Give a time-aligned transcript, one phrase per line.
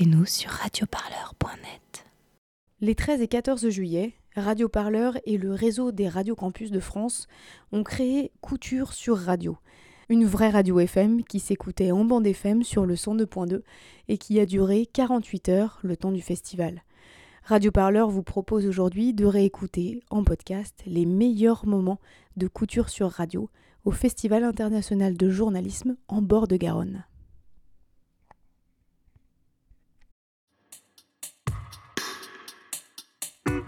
[0.00, 2.06] écoutez-nous sur radioparleur.net.
[2.80, 7.26] Les 13 et 14 juillet, Radio Parleur et le réseau des radiocampus de France
[7.72, 9.58] ont créé Couture sur Radio,
[10.08, 13.60] une vraie radio FM qui s'écoutait en bande FM sur le 102.2
[14.08, 16.82] et qui a duré 48 heures le temps du festival.
[17.44, 22.00] Radio Parleur vous propose aujourd'hui de réécouter en podcast les meilleurs moments
[22.38, 23.50] de Couture sur Radio
[23.84, 27.04] au Festival international de journalisme en bord de Garonne.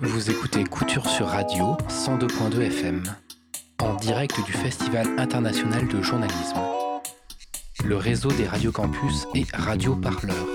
[0.05, 3.05] Vous écoutez Couture sur Radio 102.2 FM,
[3.81, 6.59] en direct du Festival international de journalisme.
[7.85, 10.49] Le réseau des radiocampus et Radio Parleur.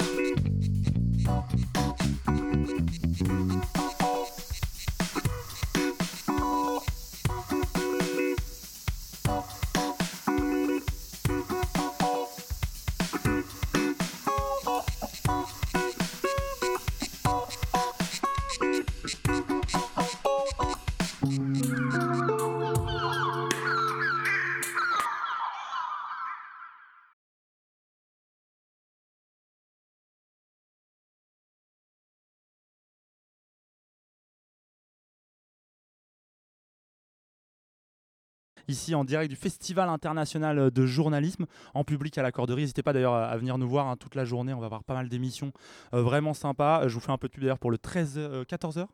[38.68, 42.62] Ici en direct du Festival international de journalisme en public à la Corderie.
[42.62, 44.94] N'hésitez pas d'ailleurs à venir nous voir hein, toute la journée, on va avoir pas
[44.94, 45.52] mal d'émissions
[45.94, 46.88] euh, vraiment sympas.
[46.88, 48.18] Je vous fais un peu de pub d'ailleurs pour le 13,
[48.50, 48.88] 14h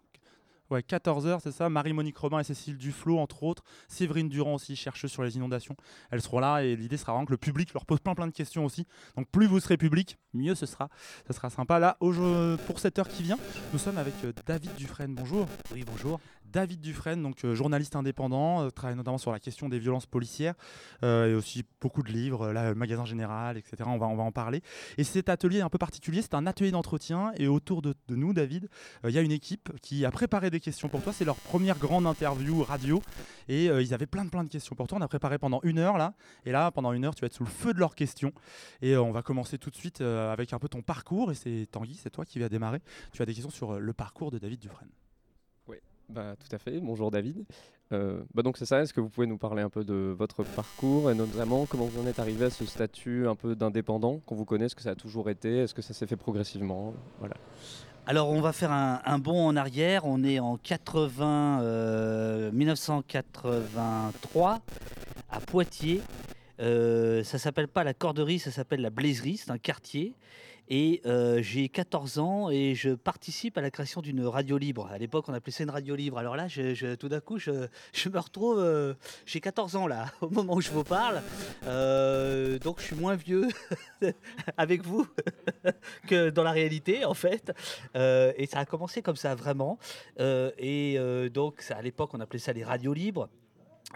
[0.69, 1.69] Ouais, 14h, c'est ça.
[1.69, 3.63] Marie-Monique Robin et Cécile Duflo, entre autres.
[3.87, 5.75] Séverine Durand aussi, chercheuse sur les inondations.
[6.09, 8.33] Elles seront là et l'idée sera vraiment que le public leur pose plein plein de
[8.33, 8.87] questions aussi.
[9.15, 10.89] Donc plus vous serez public, mieux ce sera.
[11.27, 11.79] Ça sera sympa.
[11.79, 13.37] Là, pour cette heure qui vient,
[13.71, 15.13] nous sommes avec euh, David Dufresne.
[15.13, 15.47] Bonjour.
[15.71, 16.19] Oui, bonjour.
[16.53, 20.53] David Dufresne, donc euh, journaliste indépendant, euh, travaille notamment sur la question des violences policières
[21.01, 23.77] euh, et aussi beaucoup de livres, là, le magasin général, etc.
[23.87, 24.61] On va, en parler.
[24.99, 28.69] Et cet atelier un peu particulier, c'est un atelier d'entretien et autour de, nous, David,
[29.03, 31.11] il y a une équipe qui a préparé des questions pour toi.
[31.11, 33.01] C'est leur première grande interview radio
[33.49, 34.99] et ils avaient plein de plein de questions pour toi.
[34.99, 36.13] On a préparé pendant une heure là
[36.45, 38.31] et là pendant une heure tu vas être sous le feu de leurs questions
[38.81, 41.95] et on va commencer tout de suite avec un peu ton parcours et c'est Tanguy,
[41.95, 42.79] c'est toi qui vas démarrer.
[43.11, 44.89] Tu as des questions sur le parcours de David Dufresne.
[46.09, 46.79] Bah, tout à fait.
[46.79, 47.45] Bonjour David.
[47.91, 50.43] Euh, bah donc c'est ça, est-ce que vous pouvez nous parler un peu de votre
[50.43, 54.35] parcours et notamment comment vous en êtes arrivé à ce statut un peu d'indépendant qu'on
[54.35, 54.65] vous connaît?
[54.65, 55.59] Est-ce que ça a toujours été?
[55.59, 56.93] Est-ce que ça s'est fait progressivement?
[57.19, 57.35] Voilà.
[58.05, 60.05] Alors on va faire un, bond en arrière.
[60.05, 64.57] On est en 80, 1983 euh,
[65.29, 66.01] à Poitiers.
[66.59, 69.37] Euh, ça s'appelle pas la corderie, ça s'appelle la blaiserie.
[69.37, 70.15] C'est un quartier.
[70.69, 74.87] Et euh, j'ai 14 ans et je participe à la création d'une radio libre.
[74.91, 76.17] À l'époque, on appelait ça une radio libre.
[76.17, 76.47] Alors là,
[76.99, 78.59] tout d'un coup, je, me retrouve.
[78.59, 78.93] Euh,
[79.25, 81.21] j'ai 14 ans là, au moment où je vous parle.
[81.65, 83.47] Euh, donc, je suis moins vieux
[84.57, 85.05] avec vous
[86.07, 87.51] que dans la réalité, en fait.
[87.95, 89.77] et ça a commencé comme ça, vraiment.
[90.17, 90.97] et
[91.33, 93.27] donc, à l'époque, on appelait ça les radios libres.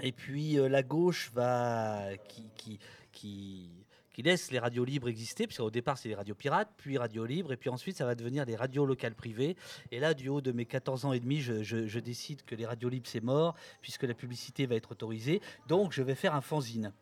[0.01, 2.01] Et puis, la gauche va.
[2.27, 2.79] qui, qui,
[3.11, 3.86] qui
[4.17, 7.53] qui laisse les radios libres exister, puisqu'au départ c'est les radios pirates, puis radios libres,
[7.53, 9.55] et puis ensuite ça va devenir les radios locales privées.
[9.91, 12.89] Et là, du haut de mes 14 ans et demi, je, décide que les radios
[12.89, 15.39] libres c'est mort, puisque la publicité va être autorisée.
[15.67, 16.93] Donc je vais faire un fanzine.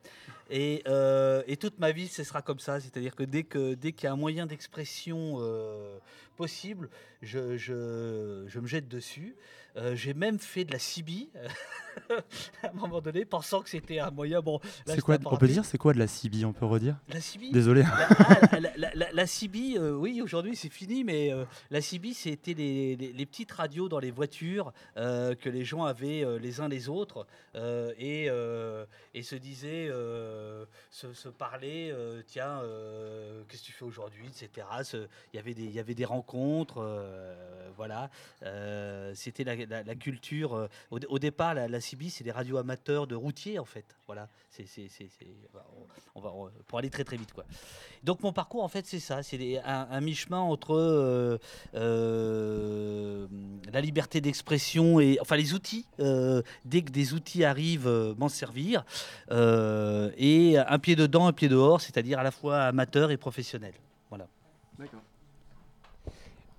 [0.50, 3.44] Et, euh, toute ma vie, ce sera comme ça, c'est-à-dire que dès
[3.94, 5.98] qu'il y a un moyen d'expression euh,
[6.36, 6.90] possible,
[7.22, 9.38] je, je, me jette dessus.
[9.78, 11.30] Euh, j'ai même fait de la CB
[12.64, 14.42] à un moment donné, pensant que c'était un moyen.
[14.42, 17.20] Bon, c'est quoi On peut dire c'est quoi de la CB On peut redire La
[17.20, 17.84] CB Désolé.
[17.84, 22.96] La, ah, la, CB, euh, oui, aujourd'hui c'est fini, mais euh, la CB c'était les,
[22.96, 27.26] les, petites radios dans les voitures que les gens avaient les uns les autres
[27.56, 28.26] et,
[29.14, 29.90] et se disaient,
[30.92, 31.94] se, se parlaient,
[32.28, 32.62] tiens,
[33.48, 34.68] qu'est-ce que tu fais aujourd'hui, etc.
[35.34, 36.86] Il y avait des, y avait des rencontres,
[37.78, 38.10] voilà.
[39.14, 40.56] c'était la culture.
[40.56, 43.86] Euh, au, départ, la, la CB, c'est des radios amateurs de routiers, en fait.
[44.08, 44.28] Voilà.
[44.50, 44.66] C'est,
[46.16, 46.32] on, va,
[46.68, 47.46] pour aller très très vite, quoi.
[48.04, 49.22] Donc mon parcours, en fait, c'est ça.
[49.24, 51.38] C'est un, mi-chemin entre euh,
[51.76, 53.28] euh,
[53.72, 55.86] la liberté d'expression et, enfin, les outils.
[56.66, 58.86] dès que des outils arrivent, m'en servir.
[59.32, 63.74] et un pied dedans, un pied dehors, c'est-à-dire à la fois amateur et professionnel.
[64.10, 64.28] Voilà.
[64.80, 65.02] D'accord.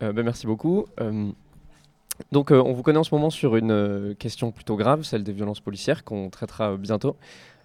[0.00, 0.86] Ben, merci beaucoup.
[2.32, 5.22] Donc, euh, on vous connaît en ce moment sur une euh, question plutôt grave, celle
[5.22, 7.16] des violences policières, qu'on traitera euh, bientôt.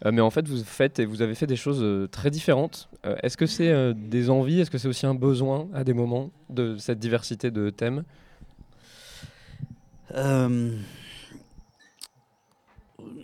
[0.05, 2.89] mais en fait, vous faites et vous avez fait des choses très différentes.
[3.21, 4.59] Est-ce que c'est des envies?
[4.59, 8.03] Est-ce que c'est aussi un besoin à des moments de cette diversité de thèmes?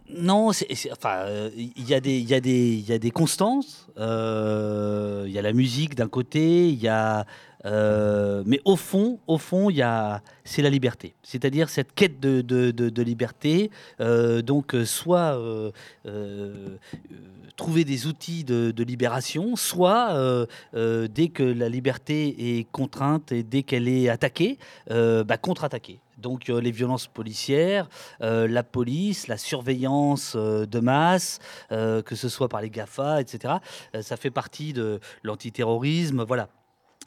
[0.10, 0.78] Non, il
[1.78, 3.88] y, y a des constances.
[3.98, 7.26] Il y a la musique d'un côté, il y a
[7.66, 9.70] Euh, mais au fond, au fond,
[10.44, 11.16] c'est la liberté.
[11.24, 13.72] C'est-à-dire cette quête de, liberté.
[14.00, 15.40] Euh, donc, euh, soit
[17.56, 23.88] trouver des outils de, libération, soit dès que la liberté est contrainte et dès qu'elle
[23.88, 24.58] est attaquée,
[24.90, 26.00] bah, contre-attaquer.
[26.18, 27.90] Donc les violences policières,
[28.20, 31.40] la police, la surveillance de masse,
[31.70, 33.56] que ce soit par les GAFA, etc.
[34.02, 36.50] ça fait partie de l'antiterrorisme, voilà.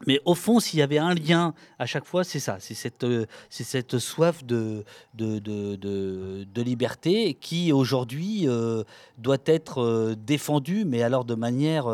[0.06, 3.04] Mais au fond, s'il y avait un lien à chaque fois, c'est ça, c'est cette,
[3.04, 8.84] euh, c'est cette soif de, de, de, de- liberté qui aujourd'hui euh,
[9.18, 11.86] doit être euh, défendue, mais alors de manière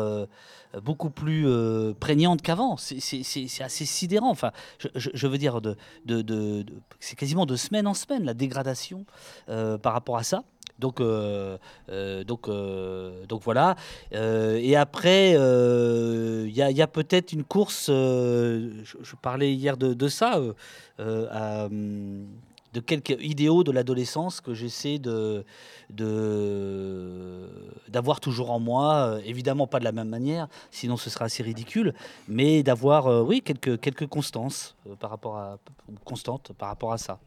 [0.83, 1.47] beaucoup plus
[1.99, 2.77] prégnante qu'avant.
[2.77, 4.29] C'est- assez sidérant.
[4.29, 4.51] Enfin,
[4.95, 5.75] je, veux dire, de,
[6.05, 6.65] de,
[6.99, 9.05] c'est quasiment de semaine en semaine la dégradation
[9.47, 10.43] par rapport à ça.
[10.79, 11.57] Donc, euh,
[11.89, 13.75] euh, donc, euh, donc voilà.
[14.11, 17.87] Et après, il y a, peut-être une course.
[17.87, 20.39] je, parlais hier de, ça,
[20.99, 22.27] hum,
[22.73, 25.43] de quelques idéaux de l'adolescence que j'essaie de
[27.89, 29.19] d'avoir toujours en moi.
[29.25, 31.93] évidemment pas de la même manière, sinon ce serait assez ridicule.
[32.27, 35.57] Mais d'avoir, oui, quelques quelques constances par rapport à
[36.05, 37.19] constantes par rapport à ça.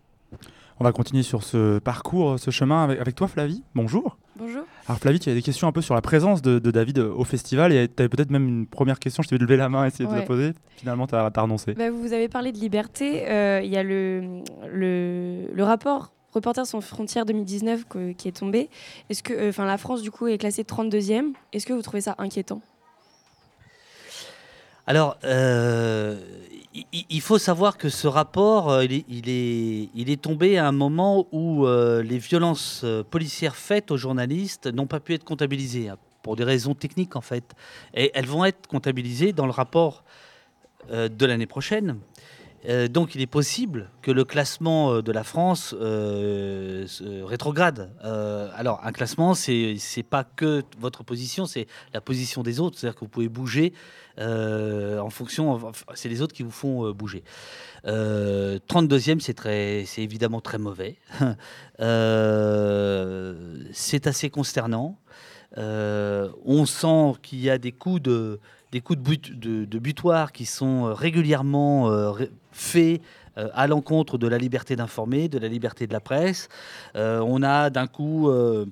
[0.78, 3.62] On va continuer sur ce parcours, ce chemin avec, avec toi, Flavie.
[3.74, 4.16] Bonjour.
[4.36, 4.62] Bonjour.
[4.88, 7.24] Alors, Flavie, tu as des questions un peu sur la présence de, de David au
[7.24, 9.22] festival et tu avais peut-être même une première question.
[9.22, 10.52] Je t'ai vu lever la main et essayer de la poser.
[10.76, 11.74] Finalement, tu as, renoncé.
[11.74, 13.28] Bah, vous avez parlé de liberté.
[13.28, 14.40] euh, Il y a le,
[14.72, 18.70] le, le rapport Reporters sans frontières 2019 que- qui est tombé.
[19.10, 21.32] Est-ce que, enfin, la France du coup est classée 32e.
[21.52, 22.62] Est-ce que vous trouvez ça inquiétant?
[24.90, 26.18] Alors, euh,
[26.92, 31.28] il- faut savoir que ce rapport, euh, il est, il est, tombé à un moment
[31.30, 36.34] où euh, les violences policières faites aux journalistes n'ont pas pu être comptabilisées, hein, pour
[36.34, 37.44] des raisons techniques en fait.
[37.94, 40.02] Et elles vont être comptabilisées dans le rapport
[40.90, 41.96] de l'année prochaine.
[42.68, 46.86] Euh, donc il est possible que le classement euh, de la France euh,
[47.24, 47.90] rétrograde.
[48.02, 52.78] Alors un classement, c'est c'est pas que votre position, c'est la position des autres.
[52.78, 53.72] C'est-à-dire que vous pouvez bouger
[54.18, 55.72] en fonction.
[55.94, 57.24] C'est les autres qui vous font bouger.
[57.86, 60.98] Euh, 32e, c'est très, c'est évidemment très mauvais.
[63.72, 64.98] C'est assez consternant.
[65.56, 68.38] On sent qu'il y a des coups de
[68.72, 73.00] des coups de, but, de, butoir qui sont régulièrement ré- faits
[73.38, 76.48] euh, à l'encontre de la liberté d'informer, de la liberté de la presse.
[76.96, 78.66] Euh, on a d'un coup euh,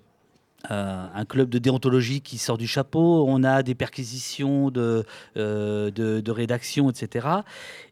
[0.69, 5.05] un club de déontologie qui sort du chapeau, on a des perquisitions de,
[5.37, 7.29] de, rédaction, etc.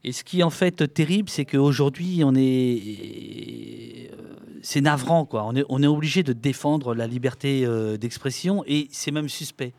[0.02, 4.10] Et ce qui est en fait terrible, c'est qu'aujourd'hui, on est...
[4.62, 5.44] C'est navrant, quoi.
[5.44, 7.64] On est, on est obligé de défendre la liberté
[8.00, 9.72] d'expression et c'est même suspect.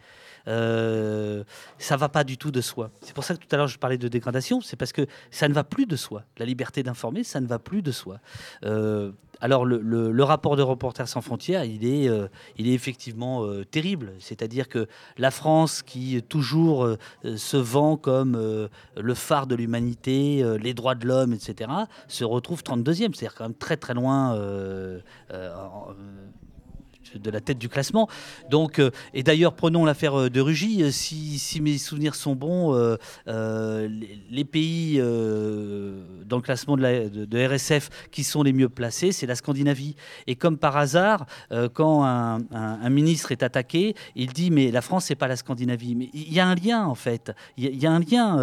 [0.48, 1.44] Euh,
[1.78, 2.92] ça va pas du tout de soi.
[3.02, 5.48] C'est pour ça que tout à l'heure je parlais de dégradation, c'est parce que ça
[5.48, 6.24] ne va plus de soi.
[6.38, 8.20] La liberté d'informer, ça ne va plus de soi.
[8.66, 12.28] Euh, alors le, rapport de Reporters sans frontières, il est, euh,
[12.58, 14.14] effectivement euh, terrible.
[14.20, 16.90] C'est-à-dire que la France, qui toujours
[17.24, 21.70] se vend comme le phare de l'humanité, les droits de l'homme, etc.,
[22.08, 23.14] se retrouve 32e.
[23.14, 24.36] C'est-à-dire quand même très très loin
[27.16, 28.08] de la tête du classement.
[28.50, 30.84] Donc, euh, et d'ailleurs, prenons l'affaire euh, de Rugy.
[30.84, 32.74] euh, Si, mes souvenirs sont bons,
[33.26, 39.96] les, pays dans le classement de, RSF qui sont les mieux placés, c'est la Scandinavie.
[40.28, 41.26] Et comme par hasard,
[41.74, 45.96] quand un, ministre est attaqué, il dit mais la France c'est pas la Scandinavie.
[45.96, 47.32] Mais il y a un lien en fait.
[47.58, 48.38] Il y a- un lien.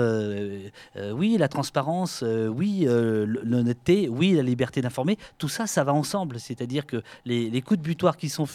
[1.12, 2.24] oui, la transparence.
[2.26, 4.08] oui, l'honnêteté.
[4.08, 5.16] Oui, la liberté d'informer.
[5.38, 6.40] Tout ça, ça va ensemble.
[6.40, 8.46] C'est-à-dire que les, les coups de butoir qui sont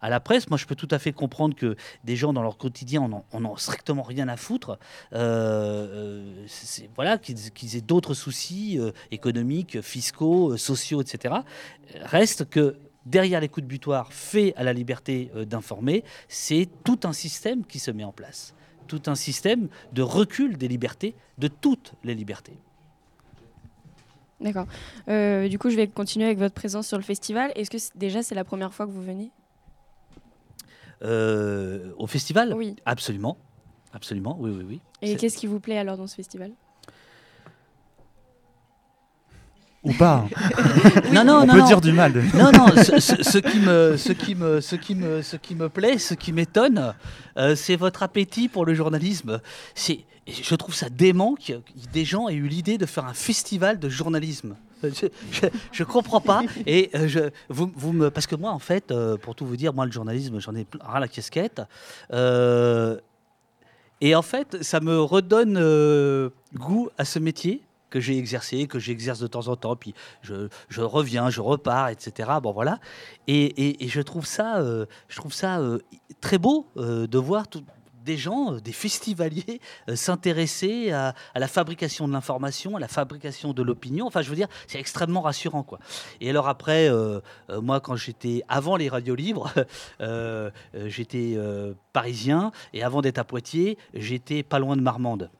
[0.00, 2.56] à la presse, moi je peux tout à fait comprendre que des gens dans leur
[2.56, 4.78] quotidien en ont, en ont strictement rien à foutre.
[5.12, 6.46] Euh, euh,
[6.94, 11.34] voilà, qu'ils aient d'autres soucis euh, économiques, fiscaux, euh, sociaux, etc.
[12.02, 12.76] Reste que
[13.06, 17.78] derrière les coups de butoir faits à la liberté d'informer, c'est tout un système qui
[17.78, 18.54] se met en place.
[18.86, 22.56] Tout un système de recul des libertés, de toutes les libertés.
[24.40, 24.66] D'accord.
[25.06, 27.52] Du coup, je vais continuer avec votre présence sur le festival.
[27.56, 29.30] Est-ce que c'est- déjà c'est la première fois que vous venez?
[31.02, 32.76] Euh, au festival Oui.
[32.84, 33.36] Absolument.
[33.92, 34.80] Absolument, oui, oui, oui.
[35.02, 36.52] Et qu'est-ce qui vous plaît alors dans ce festival?
[39.82, 40.26] Ou pas.
[41.12, 41.66] Non, non, On non, peut non.
[41.66, 42.12] dire du mal.
[42.12, 45.36] de- Non, non, ce, ce- ce qui me, ce, qui me, ce, qui me, ce
[45.36, 46.94] qui me plaît, ce qui m'étonne,
[47.38, 49.40] euh, c'est votre appétit pour le journalisme.
[49.74, 51.54] C'est, je trouve ça dément que
[51.92, 54.54] des gens aient eu l'idée de faire un festival de journalisme.
[54.82, 56.42] Je, je, comprends pas.
[56.66, 59.56] Et euh, je, vous, vous me, parce que moi, en fait, euh, pour tout vous
[59.56, 61.62] dire, moi, le journalisme, j'en ai ras la casquette.
[62.12, 62.98] Euh,
[64.00, 65.58] Et en fait, ça me redonne
[66.54, 70.80] goût à ce métier que j'ai exercé, que j'exerce de temps en temps, puis je,
[70.80, 72.30] reviens, je repars, etc.
[72.40, 72.78] Bon voilà,
[73.26, 74.62] et, et, je trouve ça,
[75.08, 75.60] je trouve ça
[76.20, 77.64] très beau de voir tout,
[78.04, 79.60] des gens, des festivaliers
[79.94, 84.06] s'intéresser à, la fabrication de l'information, à la fabrication de l'opinion.
[84.06, 85.78] Enfin, je veux dire, c'est extrêmement rassurant, quoi.
[86.20, 89.52] Et alors après, euh, euh, moi, quand j'étais avant les radios libres,
[90.00, 90.50] euh,
[90.86, 91.36] j'étais
[91.92, 95.30] parisien, et avant d'être à Poitiers, j'étais pas loin de Marmande.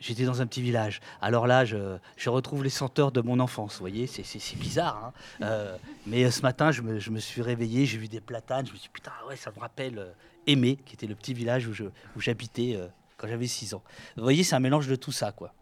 [0.00, 1.00] J'étais dans un petit village.
[1.20, 3.74] Alors là, je, retrouve les senteurs de mon enfance.
[3.74, 5.12] Vous voyez, c'est bizarre.
[5.40, 5.76] Hein euh,
[6.06, 8.66] mais ce matin, je me, suis réveillé, j'ai vu des platanes.
[8.66, 10.12] Je me suis dit, putain, ouais, ça me rappelle euh,
[10.46, 13.82] Aimé, qui était le petit village où j'habitais euh, quand j'avais 6 ans.
[14.16, 15.52] Vous voyez, c'est un mélange de tout ça, quoi.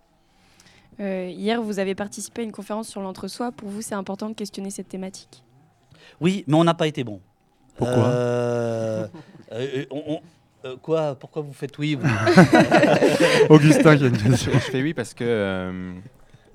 [0.99, 3.52] hier, vous avez participé à une conférence sur l'entre-soi.
[3.52, 5.44] Pour vous, c'est important de questionner cette thématique
[6.20, 7.20] Oui, mais on n'a pas été bon.
[7.76, 9.08] Pourquoi
[9.50, 10.20] on, on,
[10.64, 12.08] euh, quoi Pourquoi vous faites oui vous
[13.49, 14.52] Augustin qui a une question.
[14.52, 15.92] Je fais oui parce que euh,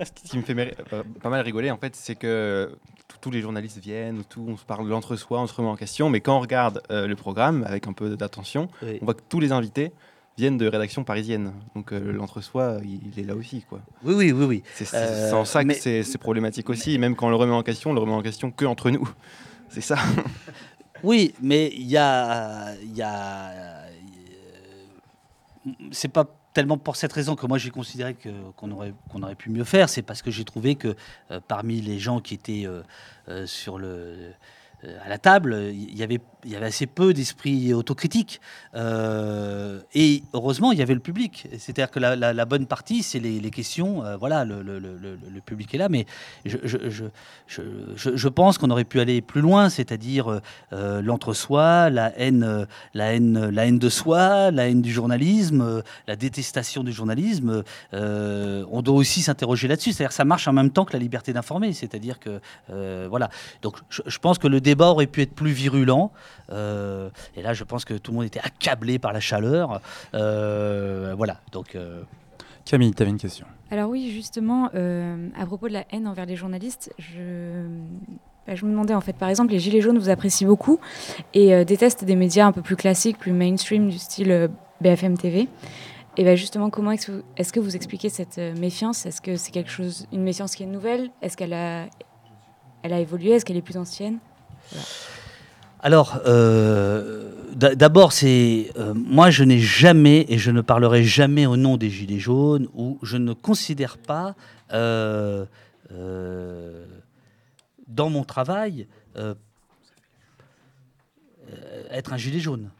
[0.02, 0.76] ce qui me fait
[1.22, 2.76] pas mal rigoler, en fait, c'est que
[3.24, 6.10] tous les journalistes viennent, tout, on se parle de l'entre-soi, on se remet en question,
[6.10, 8.98] mais quand on regarde euh, le programme avec un peu d'attention, oui.
[9.00, 9.92] on voit que tous les invités
[10.36, 11.54] viennent de rédactions parisiennes.
[11.74, 13.64] Donc euh, l'entre-soi, il, est là aussi.
[13.66, 13.80] Quoi.
[14.04, 14.44] Oui, oui, oui.
[14.44, 14.62] oui.
[14.74, 15.74] C'est euh, en ça mais...
[15.74, 16.92] que c'est problématique aussi.
[16.92, 18.90] Et même quand on le remet en question, on le remet en question que entre
[18.90, 19.08] nous.
[19.70, 19.96] C'est ça.
[21.02, 22.74] oui, mais il y a...
[22.94, 23.52] Y a
[25.92, 28.16] c'est pas tellement pour cette raison que moi j'ai considéré
[28.56, 30.96] qu'on aurait, qu'on aurait pu mieux faire, c'est parce que j'ai trouvé que
[31.30, 32.82] euh, parmi les gens qui étaient euh,
[33.28, 38.40] euh, sur à la table, il y avait, il y avait assez peu d'esprit autocritique.
[38.74, 41.48] Euh, et heureusement, il y avait le public.
[41.58, 44.04] C'est-à-dire que la, bonne partie, c'est les, questions.
[44.04, 45.88] Euh, voilà, le, public est là.
[45.88, 46.06] Mais
[46.44, 50.40] je pense qu'on aurait pu aller plus loin, c'est-à-dire
[50.72, 56.16] euh, l'entre-soi, la haine, la, haine, la haine de soi, la haine du journalisme, la
[56.16, 57.62] détestation du journalisme.
[57.92, 59.92] on doit aussi s'interroger là-dessus.
[59.92, 61.72] C'est-à-dire que ça marche en même temps que la liberté d'informer.
[61.72, 62.40] C'est-à-dire que,
[63.08, 63.30] voilà.
[63.62, 66.12] Donc, je, pense que le débat aurait pu être plus virulent.
[66.50, 69.80] Euh, et là, je pense que tout le monde était accablé par la chaleur.
[70.14, 71.40] Euh, voilà.
[71.52, 71.74] Donc.
[71.74, 72.02] Euh...
[72.64, 73.46] Camille, tu avais une question.
[73.70, 77.66] Alors oui, justement, euh, à propos de la haine envers les journalistes, je,
[78.46, 80.80] bah, je me demandais en fait, par exemple, les Gilets jaunes vous apprécient beaucoup
[81.34, 84.48] et euh, détestent des médias un peu plus classiques, plus mainstream, du style euh,
[84.80, 85.48] BFM TV.
[86.16, 89.04] Et bah justement, comment est-ce est que vous expliquez cette méfiance?
[89.04, 91.10] Est-ce que c'est quelque chose, une méfiance qui est nouvelle?
[91.20, 91.86] Est-ce qu'elle a,
[92.82, 93.30] elle a évolué?
[93.32, 94.18] Est-ce qu'elle est plus ancienne?
[94.70, 94.86] Voilà.
[95.84, 101.58] Alors, euh, d'abord, c'est euh, moi, je n'ai jamais et je ne parlerai jamais au
[101.58, 104.34] nom des Gilets jaunes ou je ne considère pas
[104.72, 105.44] euh,
[107.86, 108.88] dans mon travail
[111.90, 112.70] être un gilet jaune.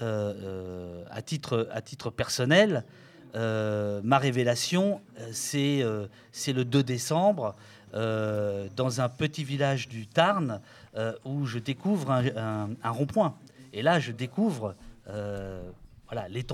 [0.00, 2.84] à titre personnel,
[3.32, 7.54] ma révélation, c'est le 2 décembre.
[7.94, 10.60] Dans un petit village du Tarn
[10.96, 13.36] euh, où je découvre un, rond-point.
[13.72, 14.74] Et là, je découvre,
[15.08, 15.62] euh,
[16.08, 16.44] voilà, les,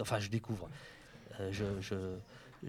[0.00, 0.68] enfin, je découvre,
[1.50, 1.94] je, je,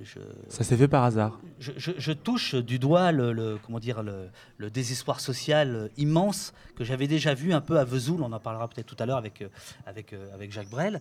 [0.03, 1.39] je, ça s'est fait par hasard.
[1.59, 6.83] Je, je touche du doigt le, le comment dire, le, le, désespoir social immense que
[6.83, 8.21] j'avais déjà vu un peu à Vesoul.
[8.21, 9.43] On en parlera peut-être tout à l'heure avec,
[9.85, 10.99] avec, avec Jacques Brel.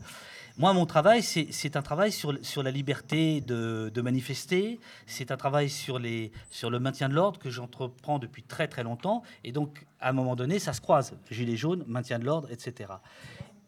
[0.57, 5.37] Moi, mon travail, c'est un travail sur, sur la liberté de, de manifester, c'est un
[5.37, 9.25] travail sur, les, sur le maintien de l'ordre que j'entreprends depuis très très longtemps.
[9.43, 11.15] Et donc, à un moment donné, ça se croise.
[11.29, 12.93] Gilets jaunes, maintien de l'ordre, etc.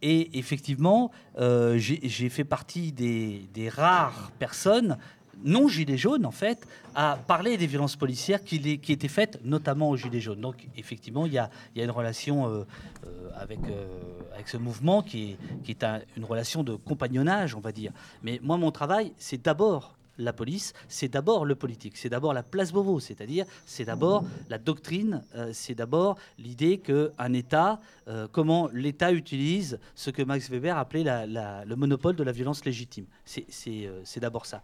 [0.01, 4.97] Et effectivement, euh, j'ai fait partie des, des rares personnes
[5.45, 9.97] non gilets jaunes, en fait, à parler des violences policières qui, étaient faites notamment aux
[9.97, 10.41] gilets jaunes.
[10.41, 12.65] Donc, effectivement, il y a, une relation euh,
[13.07, 13.87] euh, avec, euh,
[14.35, 15.37] avec ce mouvement qui
[15.69, 17.93] est, une relation de compagnonnage, on va dire.
[18.23, 22.43] Mais moi, mon travail, c'est d'abord la police, c'est d'abord le politique, c'est d'abord la
[22.43, 28.69] place Beauvau, c'est-à-dire c'est d'abord la doctrine, euh, c'est d'abord l'idée qu'un État, euh, comment
[28.73, 33.07] l'État utilise ce que Max Weber appelait la, la, le monopole de la violence légitime.
[33.25, 34.63] C'est euh, d'abord ça.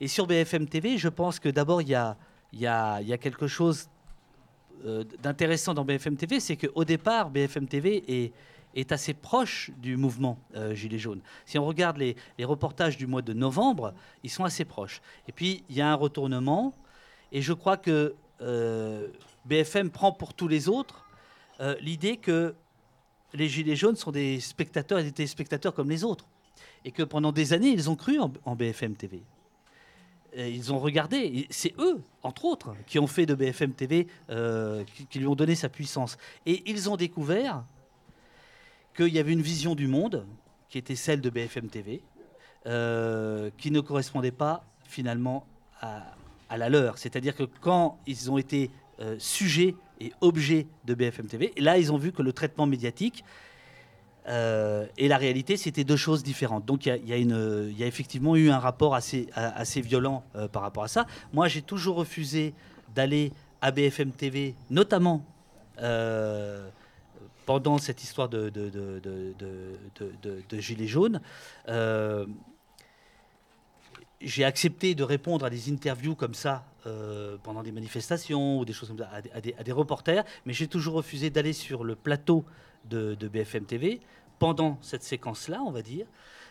[0.00, 2.16] Et sur BFM TV, je pense que d'abord il y a,
[2.52, 3.88] y, a, y a quelque chose
[5.22, 8.32] d'intéressant dans BFM TV, c'est qu'au départ, BFM TV est
[8.74, 11.20] est assez proche du mouvement euh, Gilets jaunes.
[11.46, 15.00] Si on regarde les, reportages du mois de novembre, ils sont assez proches.
[15.28, 16.74] Et puis, il y a un retournement,
[17.30, 19.08] et je crois que euh,
[19.44, 21.06] BFM prend pour tous les autres
[21.60, 22.54] euh, l'idée que
[23.34, 26.26] les Gilets jaunes sont des spectateurs et des téléspectateurs comme les autres.
[26.84, 29.22] Et que pendant des années, ils ont cru en, BFM TV.
[30.36, 34.08] Ils ont regardé, c'est eux, entre autres, qui ont fait de BFM TV,
[35.10, 36.18] qui lui ont donné sa puissance.
[36.44, 37.64] Et ils ont découvert
[38.96, 40.26] qu'il y avait une vision du monde
[40.68, 42.02] qui était celle de BFM TV,
[42.64, 45.46] qui ne correspondaient pas finalement
[45.80, 46.14] à,
[46.56, 46.98] la leur.
[46.98, 48.70] C'est-à-dire que quand ils ont été
[49.18, 53.24] sujets et objets de BFM TV, là ils ont vu que le traitement médiatique
[54.28, 56.64] euh, et la réalité, c'était deux choses différentes.
[56.64, 59.26] Donc il y, a, effectivement eu un rapport assez,
[59.76, 61.06] violent euh, par rapport à ça.
[61.32, 62.54] Moi, j'ai toujours refusé
[62.94, 65.24] d'aller à BFM TV, notamment
[65.80, 66.68] euh,
[67.46, 71.20] pendant cette histoire de, de, Gilets jaunes.
[74.20, 76.64] j'ai accepté de répondre à des interviews comme ça
[77.42, 81.30] pendant des manifestations ou des choses comme ça à, des, reporters, mais j'ai toujours refusé
[81.30, 82.44] d'aller sur le plateau
[82.88, 84.00] de, BFM TV
[84.38, 86.06] pendant cette séquence-là, on va dire,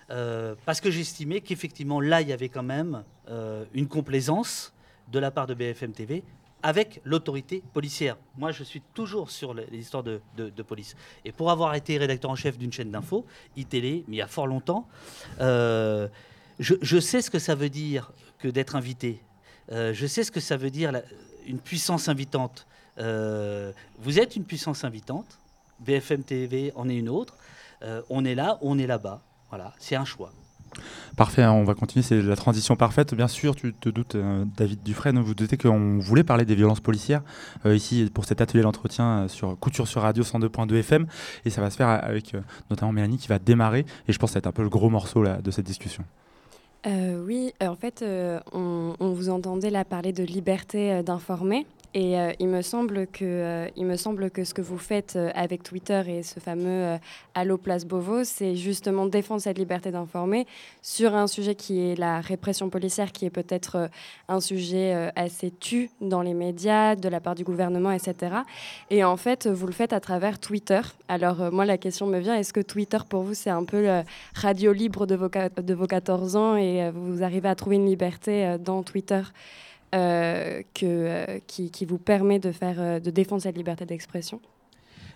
[0.10, 4.74] euh, parce que j'estimais qu'effectivement là, il y avait quand même euh, une complaisance
[5.12, 6.24] de la part de BFM TV
[6.63, 8.18] avec l'autorité policière.
[8.38, 10.22] Moi, je suis toujours sur les histoires de,
[10.68, 10.96] police.
[11.25, 13.25] Et pour avoir été rédacteur en chef d'une chaîne d'info,
[13.56, 14.88] iTélé, mais il y a fort longtemps,
[15.39, 16.08] euh,
[16.60, 19.22] je, sais ce que ça veut dire que d'être invité.
[19.70, 20.91] je sais ce que ça veut dire
[21.48, 22.68] une puissance invitante.
[22.98, 25.39] vous êtes une puissance invitante.
[25.82, 27.38] BFM TV en est une autre.
[27.84, 29.22] Euh, on est là, on est là-bas.
[29.50, 30.32] Voilà, c'est un choix.
[31.17, 33.13] Parfait, hein, on va continuer, c'est la transition parfaite.
[33.13, 36.79] Bien sûr, tu te doutes, euh, David Dufresne, vous doutez qu'on voulait parler des violences
[36.79, 37.21] policières
[37.65, 41.07] euh, ici pour cet atelier d'entretien sur Couture sur Radio 102.2 FM.
[41.45, 42.35] Et ça va se faire avec
[42.69, 43.85] notamment Mélanie qui va démarrer.
[44.07, 46.03] Et je pense que ça va être un peu le gros morceau de cette discussion.
[46.85, 48.03] oui, en fait,
[48.53, 51.65] on, on, vous entendait là parler de liberté d'informer.
[51.93, 55.17] Et euh, il, me semble que, euh, il me semble que ce que vous faites
[55.17, 56.98] euh, avec Twitter et ce fameux
[57.36, 60.48] Allo Place Beauvau, c'est justement défendre cette liberté d'informer
[60.81, 63.89] sur un sujet qui est la répression policière, qui est peut-être
[64.29, 68.36] un sujet assez tu dans les médias, de la part du gouvernement, etc.
[68.89, 70.81] Et en fait, vous le faites à travers Twitter.
[71.07, 74.03] Alors moi, la question me vient, est-ce que Twitter, pour vous, c'est un peu le
[74.33, 78.57] radio libre de vos, de vos 14 ans et vous arrivez à trouver une liberté
[78.60, 79.21] dans Twitter?
[79.91, 84.39] Que, euh, qui, vous permet de, faire, euh, de défendre cette liberté d'expression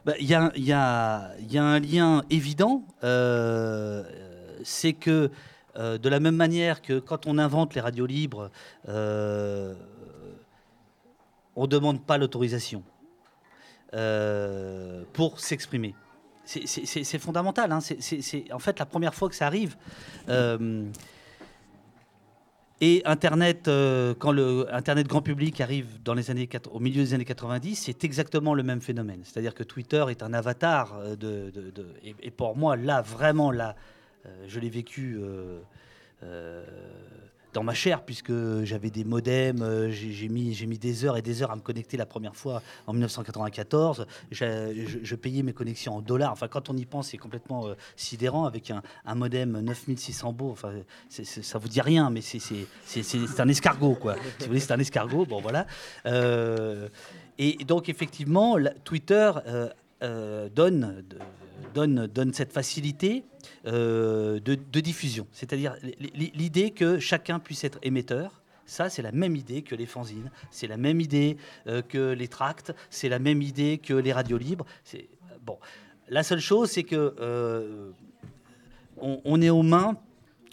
[0.06, 2.84] bah, Il y, a, un lien évident,
[4.64, 5.32] c'est que
[5.76, 8.50] de la même manière que quand on invente les radios libres,
[8.88, 8.92] on
[11.58, 12.84] ne demande pas l'autorisation
[15.14, 15.96] pour s'exprimer.
[16.46, 17.72] C'est fondamental.
[17.72, 17.80] Hein.
[17.82, 19.76] C'est en fait la première fois que ça arrive.
[22.82, 27.14] Et Internet, euh, quand le Internet grand public arrive dans les années, au milieu des
[27.14, 29.22] années 90, c'est exactement le même phénomène.
[29.24, 31.54] C'est-à-dire que Twitter est un avatar euh, de,
[32.04, 33.76] et, pour moi, là, vraiment, là,
[34.26, 35.20] euh, je l'ai vécu
[37.56, 41.42] dans ma chair, puisque j'avais des modems, euh, j'ai mis, mis des heures et des
[41.42, 44.06] heures à me connecter la première fois en 1994.
[44.30, 46.34] Je, payais mes connexions en dollars.
[46.34, 50.52] Enfin, quand on y pense, c'est complètement euh, sidérant avec un, modem 9600 beaux.
[50.52, 50.74] Enfin,
[51.10, 54.16] ça vous dit rien, mais c'est un escargot, quoi.
[54.16, 55.26] Si vous voulez, c'est un escargot.
[55.26, 55.66] Bon, voilà.
[56.06, 56.90] Euh,
[57.38, 59.32] et donc, effectivement, Twitter
[60.02, 61.06] donne,
[61.74, 63.24] donne, cette facilité
[63.66, 65.28] euh, de, diffusion.
[65.32, 65.76] C'est-à-dire
[66.14, 68.42] l'idée que chacun puisse être émetteur.
[68.66, 71.38] Ça, c'est la même idée que les fanzines, c'est la même idée
[71.68, 74.66] euh, que les tracts, c'est la même idée que les radios libres.
[76.10, 77.92] La seule chose, c'est que euh,
[78.98, 79.98] on, est aux mains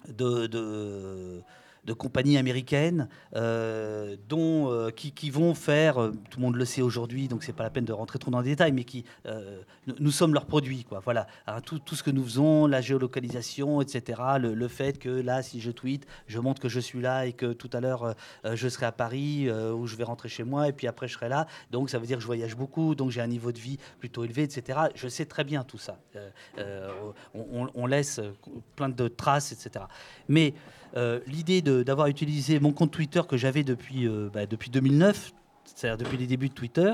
[0.08, 1.42] de
[1.90, 7.26] compagnies américaines euh, dont, euh, qui, vont faire, euh, tout le monde le sait aujourd'hui,
[7.26, 9.04] donc c'est pas la peine de rentrer trop dans les détails, mais qui,
[9.98, 10.84] nous, sommes leurs produits.
[10.84, 11.00] Quoi.
[11.04, 11.26] Voilà.
[11.64, 15.70] tout, tout, ce que nous faisons, la géolocalisation, etc., le, fait que là, si je
[15.70, 18.14] tweete, je montre que je suis là et que tout à l'heure,
[18.44, 21.28] je serai à Paris ou je vais rentrer chez moi et puis après, je serai
[21.28, 21.46] là.
[21.70, 24.24] Donc, ça veut dire que je voyage beaucoup, donc j'ai un niveau de vie plutôt
[24.24, 24.78] élevé, etc.
[24.94, 25.98] Je sais très bien tout ça.
[27.34, 28.20] On, on, laisse
[28.76, 29.84] plein de traces, etc.
[30.28, 30.54] Mais
[31.26, 35.32] l'idée d'avoir utilisé mon compte Twitter que j'avais depuis, euh, bah, depuis 2009,
[35.64, 36.92] c'est-à-dire depuis les débuts de Twitter,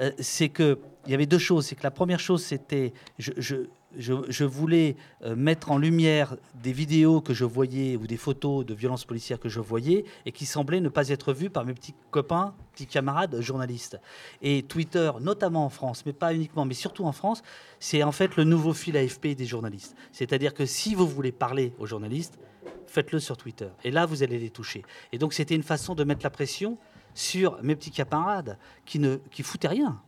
[0.00, 1.66] euh, c'est qu'il y avait deux choses.
[1.66, 3.56] C'est que la première chose, c'était je, je,
[3.96, 4.96] je, voulais
[5.36, 9.48] mettre en lumière des vidéos que je voyais ou des photos de violences policières que
[9.48, 13.40] je voyais et qui semblaient ne pas être vues par mes petits copains, petits camarades
[13.40, 14.00] journalistes.
[14.42, 17.42] Et Twitter, notamment en France, mais pas uniquement, mais surtout en France,
[17.78, 19.94] c'est en fait le nouveau fil AFP des journalistes.
[20.10, 22.38] C'est-à-dire que si vous voulez parler aux journalistes,
[22.86, 23.68] faites-le sur Twitter.
[23.82, 24.82] Et là, vous allez les toucher.
[25.12, 26.78] Et donc, c'était une façon de mettre la pression
[27.14, 30.00] sur mes petits camarades qui ne qui foutaient rien.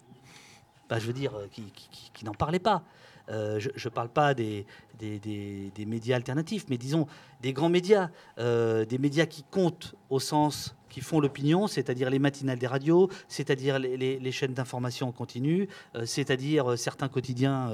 [0.89, 1.65] Bah, je veux dire, euh, qui,
[2.13, 2.83] qui, n'en parlaient pas.
[3.29, 4.67] Euh, je ne parle pas des
[4.99, 7.07] des, des, médias alternatifs, mais disons
[7.41, 12.19] des grands médias, euh, des médias qui comptent au sens qui font l'opinion, c'est-à-dire les
[12.19, 15.69] matinales des radios, c'est-à-dire les, chaînes d'information en continu,
[16.07, 17.71] c'est-à-dire certains quotidiens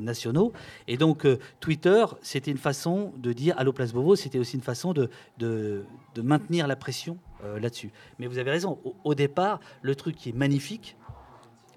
[0.00, 0.50] nationaux.
[0.88, 1.26] Et donc
[1.60, 5.84] Twitter, c'était une façon de dire Allo Place Beauvau, c'était aussi une façon de, de,
[6.22, 7.90] maintenir la pression là-dessus.
[8.18, 10.96] Mais vous avez raison, au, départ, le truc qui est magnifique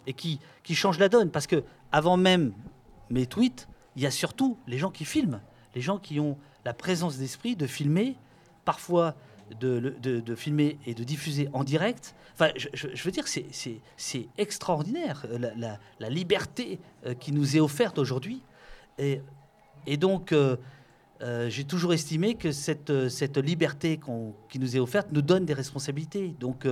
[0.06, 2.54] et qui, qui change la donne, parce que avant même
[3.10, 5.41] mes tweets, il y a surtout les gens qui filment,
[5.76, 8.15] les gens qui ont la présence d'esprit de filmer,
[8.63, 9.15] parfois
[9.60, 12.16] de, filmer et de diffuser en direct.
[12.34, 15.26] Enfin, je, veux dire, c'est extraordinaire,
[15.58, 18.42] la, la, liberté euh, qui nous est offerte aujourd'hui.
[18.98, 19.22] Et,
[19.98, 20.58] donc, euh,
[21.22, 22.90] euh, j'ai toujours estimé que cette,
[23.38, 24.00] liberté
[24.50, 26.36] qui nous est offerte nous donne des responsabilités.
[26.40, 26.66] Donc,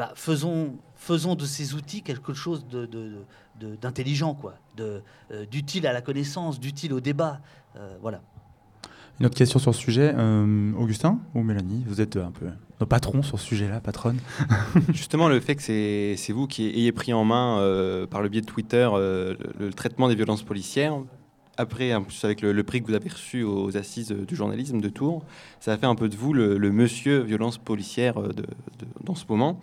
[0.00, 2.64] bah, faisons, de ces outils quelque chose
[3.80, 5.00] d'intelligent, quoi, euh,
[5.44, 7.42] d'utile à la connaissance, d'utile au débat.
[7.76, 8.22] Euh, voilà.
[9.20, 12.46] Une autre question sur ce sujet, euh, Augustin ou Mélanie Vous êtes un peu
[12.80, 14.18] nos patrons sur ce sujet-là, patronne.
[14.94, 17.58] Justement, le fait que c'est vous qui ayez pris en main,
[18.10, 20.94] par le biais de Twitter, le, traitement des violences policières,
[21.58, 24.88] après, en plus avec le, prix que vous avez reçu aux assises du journalisme de
[24.88, 25.22] Tours,
[25.60, 28.14] ça a fait un peu de vous le, monsieur violence policière
[29.04, 29.60] dans ce moment.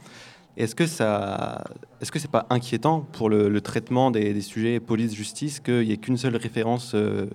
[0.58, 1.64] Est-ce que ça,
[2.02, 6.18] est-ce que c'est pas inquiétant pour le, traitement des, sujets police-justice qu'il n'y ait qu'une
[6.18, 7.28] seule référence euh,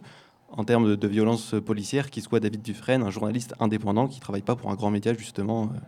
[0.53, 4.57] en termes de, violence policière qui soit David Dufresne, un journaliste indépendant qui travaille pas
[4.57, 5.79] pour un grand média justement euh,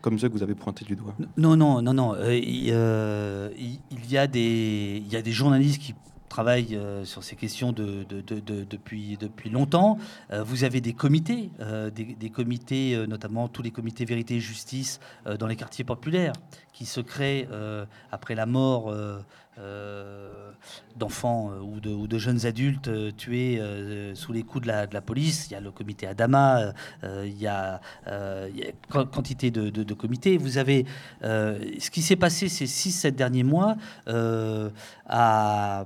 [0.00, 2.14] comme ceux que vous avez pointé du doigt Non, non, non, non.
[2.14, 5.94] Euh, il, y a des, il y a des journalistes qui
[6.34, 9.98] travaille euh, sur ces questions de, depuis, depuis longtemps.
[10.32, 14.98] Euh, vous avez des comités, euh, des, comités, notamment tous les comités vérité et justice
[15.38, 16.32] dans les quartiers populaires,
[16.72, 17.46] qui se créent
[18.10, 18.92] après la mort
[20.96, 23.60] d'enfants ou de, ou, de, jeunes adultes tués
[24.14, 25.48] sous les coups de la, police.
[25.48, 27.80] Il y a le comité Adama, il y a,
[28.88, 30.36] quantité de, de, comités.
[30.38, 30.86] Vous avez
[31.22, 33.76] ce qui s'est passé ces 6-7 derniers mois
[35.06, 35.84] à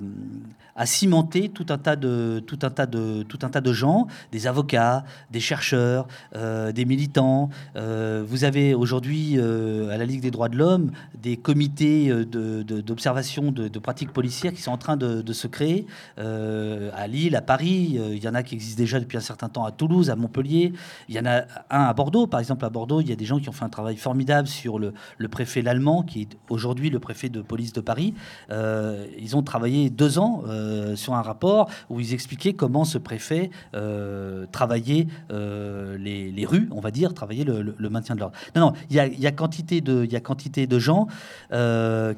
[0.78, 4.06] à cimenter tout un tas de, tout un tas de, tout un tas de gens,
[4.30, 7.50] des avocats, des chercheurs, euh, des militants.
[7.74, 13.50] Euh, vous avez aujourd'hui euh, à la Ligue des droits de l'homme des comités d'observation
[13.50, 15.84] de, pratiques policières qui sont en train de, se créer
[16.16, 17.98] à Lille, à Paris.
[18.12, 20.72] Il y en a qui existent déjà depuis un certain temps à Toulouse, à Montpellier.
[21.08, 22.64] Il y en a un à Bordeaux, par exemple.
[22.64, 24.92] À Bordeaux, il y a des gens qui ont fait un travail formidable sur le
[25.28, 28.14] préfet Lallemand, qui est aujourd'hui le préfet de police de Paris.
[28.50, 33.50] ils ont travaillé deux ans euh, sur un rapport où ils expliquaient comment ce préfet
[33.74, 38.36] euh, travaillait euh, les, rues, on va dire, travaillait le, maintien de l'ordre.
[38.54, 41.06] Non, non, il y a, y quantité de, gens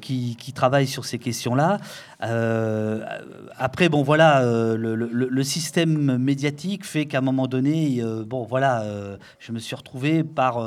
[0.01, 1.79] qui, qui, travaillent sur ces questions-là.
[3.57, 8.83] après, bon, voilà, le, le, système médiatique fait qu'à un moment donné, bon, voilà,
[9.39, 10.59] je me suis retrouvé par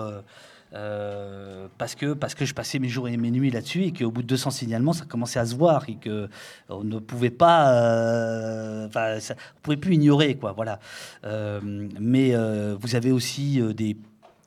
[0.74, 4.10] euh, parce, que, parce que je passais mes jours et mes nuits là-dessus et qu'au
[4.10, 8.86] bout de 200 signalements, ça commençait à se voir et qu'on ne pouvait pas, euh,
[8.88, 10.80] enfin, on pouvait plus ignorer, quoi, voilà.
[11.24, 11.60] Euh,
[12.00, 12.34] mais
[12.74, 13.96] vous avez aussi des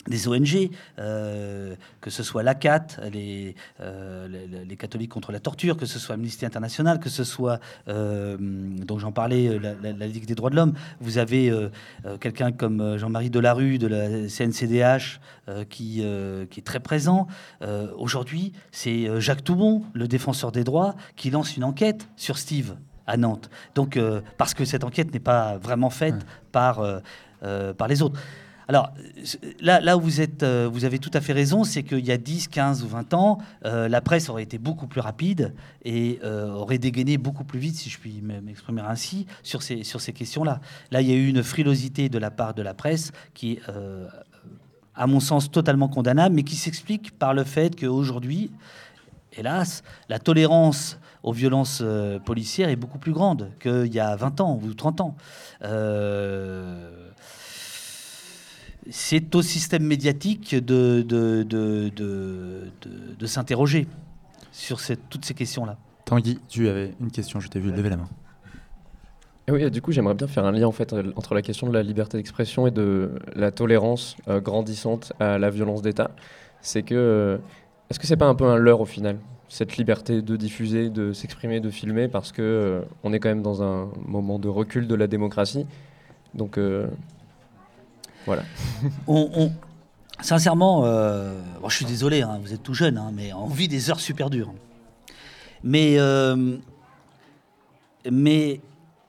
[0.08, 4.28] des ONG, euh, que ce soit l'ACAT, les, euh,
[4.66, 9.00] les, catholiques contre la torture, que ce soit Amnesty International, que ce soit, euh, dont
[9.00, 10.74] j'en parlais, la, Ligue des droits de l'homme.
[11.02, 11.52] Vous avez
[12.22, 15.20] quelqu'un comme Jean-Marie Delarue de la CNCDH
[15.70, 16.04] qui,
[16.50, 17.28] qui est très présent.
[17.98, 23.18] Aujourd'hui, c'est Jacques Toubon, le défenseur des droits, qui lance une enquête sur Steve à
[23.18, 23.50] Nantes.
[23.76, 24.00] Donc,
[24.38, 26.82] parce que cette enquête n'est pas vraiment faite par,
[27.42, 28.20] par les autres.
[28.70, 28.92] Alors,
[29.62, 32.18] là, où vous, êtes, euh, vous avez tout à fait raison, c'est qu'il y a
[32.18, 35.54] 10, 15 ou 20 ans, euh, la presse aurait été beaucoup plus rapide
[35.86, 40.60] et euh, aurait dégainé beaucoup plus vite, si je puis m'exprimer ainsi, sur ces, questions-là.
[40.92, 43.62] Là, il y a eu une frilosité de la part de la presse qui est,
[44.96, 48.52] à mon sens, totalement condamnable, mais qui s'explique par le fait qu'aujourd'hui,
[49.32, 51.84] hélas, la tolérance aux violences
[52.26, 55.16] policières est beaucoup plus grande qu'il y a 20 ans ou 30 ans.
[58.90, 61.92] C'est au système médiatique de, de, de,
[63.18, 63.88] de s'interroger
[64.52, 65.78] sur cette, toutes ces questions-là.
[66.06, 68.10] Tanguy, tu avais une question, je t'ai vu lever la main.
[69.48, 71.74] Eh oui, du coup, j'aimerais bien faire un lien en fait entre la question de
[71.74, 76.12] la liberté d'expression et de la tolérance euh, grandissante à la violence d'État.
[76.62, 77.38] C'est que, euh,
[77.90, 81.14] est-ce que c'est pas un peu un leurre au final, cette liberté de diffuser, de
[81.14, 84.88] s'exprimer, de filmer, parce que euh, on est quand même dans un moment de recul
[84.88, 85.66] de la démocratie.
[86.34, 86.60] Donc,
[88.28, 88.44] voilà.
[89.08, 89.52] on,
[90.22, 93.90] sincèrement, euh, je suis désolé, hein, vous êtes tout jeune, hein, mais on vit des
[93.90, 94.54] heures super dures.
[95.64, 96.58] Mais, euh,
[98.10, 98.62] mais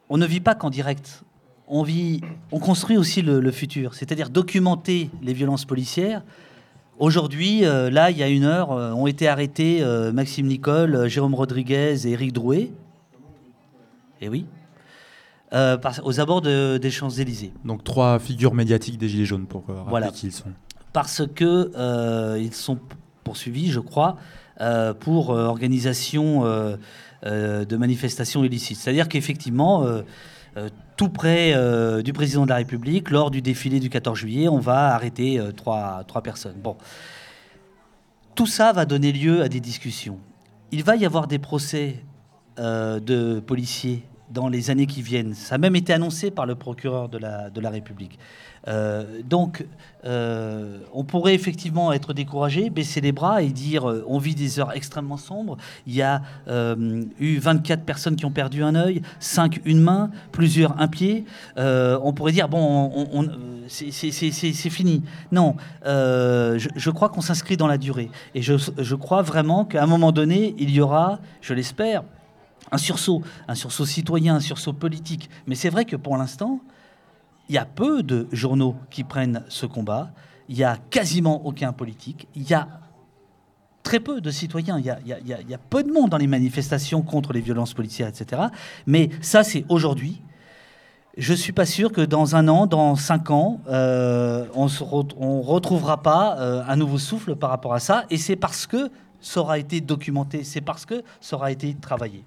[0.09, 1.23] on ne vit pas qu'en direct.
[1.67, 2.21] on, vit,
[2.53, 6.23] on construit aussi le, futur, c'est-à-dire documenter les violences policières.
[6.99, 12.07] Aujourd'hui, euh, là, il y a une heure, ont été arrêtés Maxime Nicole, Jérôme Rodriguez
[12.07, 12.71] et Éric Drouet.
[14.21, 14.47] Et eh oui.
[15.53, 17.53] Aux abords des Champs-Élysées.
[17.65, 20.09] Donc trois figures médiatiques des Gilets jaunes pour rappeler voilà.
[20.11, 20.53] qui ils sont.
[20.93, 22.79] Parce que ils sont
[23.25, 24.17] poursuivis, je crois,
[25.01, 26.43] pour organisation
[27.23, 28.77] de manifestations illicites.
[28.79, 30.03] C'est-à-dire qu'effectivement
[30.59, 34.49] euh, tout près euh, du président de la République, lors du défilé du 14 juillet,
[34.49, 36.57] on va arrêter euh, trois, trois personnes.
[36.61, 36.77] Bon.
[38.35, 40.19] Tout ça va donner lieu à des discussions.
[40.73, 42.03] Il va y avoir des procès
[42.59, 45.35] de policiers dans les années qui viennent.
[45.35, 48.19] Ça a même été annoncé par le procureur de la, République.
[48.67, 49.65] Euh, donc,
[50.05, 54.59] euh, on pourrait effectivement être découragé, baisser les bras et dire euh, on vit des
[54.59, 55.57] heures extrêmement sombres.
[55.87, 56.23] Il y a
[57.19, 61.25] eu 24 personnes qui ont perdu un œil, 5 une main, plusieurs un pied.
[61.57, 63.29] on pourrait dire bon, on,
[63.69, 65.03] c'est fini.
[65.33, 68.11] Non, je, crois qu'on s'inscrit dans la durée.
[68.35, 72.03] Et je crois vraiment qu'à un moment donné, il y aura, je l'espère,
[72.71, 75.31] un sursaut, un sursaut citoyen, un sursaut politique.
[75.47, 76.61] Mais c'est vrai que pour l'instant,
[77.49, 80.11] il y a peu de journaux qui prennent ce combat.
[80.49, 82.29] Il y a quasiment aucun politique.
[82.35, 82.69] Il y a
[83.83, 84.79] très peu de citoyens.
[84.79, 88.43] Il y, a, peu de monde dans les manifestations contre les violences policières, etc.
[88.87, 90.21] Mais ça, c'est aujourd'hui.
[91.17, 95.43] Je ne suis pas sûr que dans un an, dans cinq ans, euh, on ne
[95.43, 98.05] retrouvera pas euh, un nouveau souffle par rapport à ça.
[98.11, 102.23] Et c'est parce que ça aura été documenté, c'est parce que ça aura été travaillé.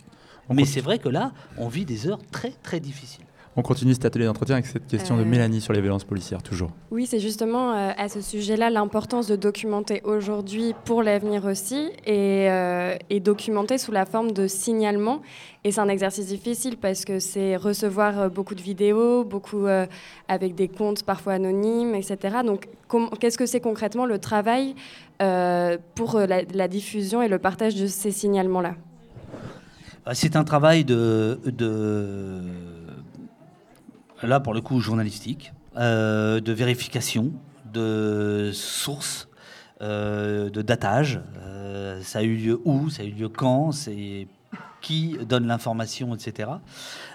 [0.54, 3.26] Mais c'est vrai que là, on vit des heures très, très difficiles.
[3.58, 6.42] On continue cet atelier d'entretien avec cette question de euh, Mélanie sur les violences policières,
[6.42, 6.70] toujours.
[6.90, 12.50] Oui, c'est justement euh, à ce sujet-là l'importance de documenter aujourd'hui pour l'avenir aussi et,
[12.50, 15.22] euh, et, documenter sous la forme de signalement.
[15.66, 19.68] Et c'est un exercice difficile parce que c'est recevoir beaucoup de vidéos, beaucoup
[20.28, 22.38] avec des comptes parfois anonymes, etc.
[22.44, 22.68] Donc,
[23.20, 24.74] qu'est-ce que c'est concrètement le travail
[25.94, 28.76] pour la, la diffusion et le partage de ces signalements-là?
[30.14, 31.40] C'est un travail de,
[34.24, 37.32] là pour le coup journalistique, euh, de vérification,
[37.72, 39.30] de sources,
[39.82, 41.22] euh, de datage.
[41.38, 44.28] Euh, ça a eu lieu où, ça a eu lieu quand, c'est
[44.82, 46.50] qui donne l'information, etc.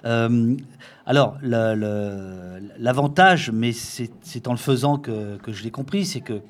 [0.05, 6.43] alors, l'avantage, mais c'est en le faisant que, je l'ai compris, c'est que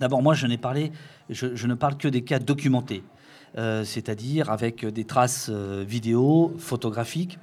[0.00, 0.90] d'abord, moi, je, n'ai parlé,
[1.28, 3.04] je, ne parle que des cas documentés,
[3.56, 7.38] c'est-à-dire avec des traces vidéo, photographiques,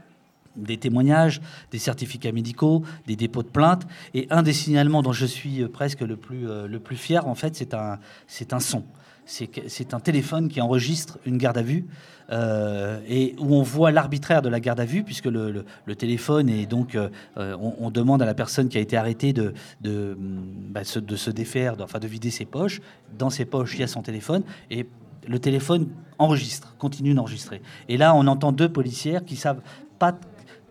[0.57, 1.41] des témoignages,
[1.71, 3.87] des certificats médicaux, des dépôts de plaintes.
[4.13, 7.27] Et un des signalements dont je suis euh, presque le plus, euh, le plus fier,
[7.27, 8.83] en fait, c'est un, c'est un son.
[9.29, 11.85] C'est un téléphone qui enregistre une garde à vue
[12.31, 16.47] euh, et où on voit l'arbitraire de la garde à vue, puisque le, le, téléphone
[16.47, 16.97] est donc.
[17.35, 21.29] on, demande à la personne qui a été arrêtée de, de, bah, se, de se
[21.29, 22.79] défaire, de, enfin de vider ses poches.
[23.19, 24.43] Dans ses poches, il y a son téléphone.
[24.71, 24.87] Et
[25.27, 25.87] le téléphone
[26.17, 27.61] enregistre, continue d'enregistrer.
[27.89, 29.61] Et là, on entend deux policières qui savent
[29.99, 30.17] pas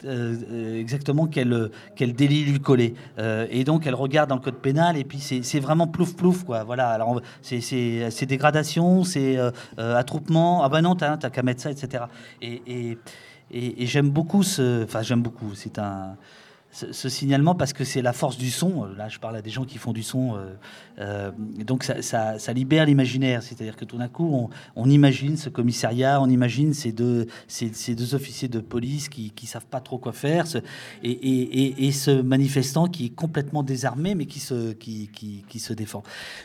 [0.04, 2.94] euh, euh, exactement quel, quel délit lui coller.
[3.18, 6.44] Euh, et donc, elle regarde dans le code pénal, et puis c'est vraiment plouf plouf,
[6.44, 6.64] quoi.
[6.64, 9.38] Voilà, alors c'est dégradation, c'est
[9.78, 12.04] attroupement, ah ben non, t'as qu'à mettre ça, etc.
[12.42, 12.98] Et, et,
[13.82, 14.84] et j'aime beaucoup ce.
[14.84, 16.16] Enfin, j'aime beaucoup, c'est un
[16.90, 18.84] ce, signalement parce que c'est la force du son.
[18.84, 20.36] Là, je parle à des gens qui font du son.
[20.36, 20.54] Euh,
[20.98, 21.30] euh,
[21.64, 23.42] donc, ça, libère l'imaginaire.
[23.42, 27.26] C'est-à-dire que tout d'un coup, on, imagine ce commissariat, on imagine ces deux,
[28.12, 30.44] officiers de police qui ne savent pas trop quoi faire,
[31.02, 36.02] et, ce manifestant qui est complètement désarmé, mais qui se, défend.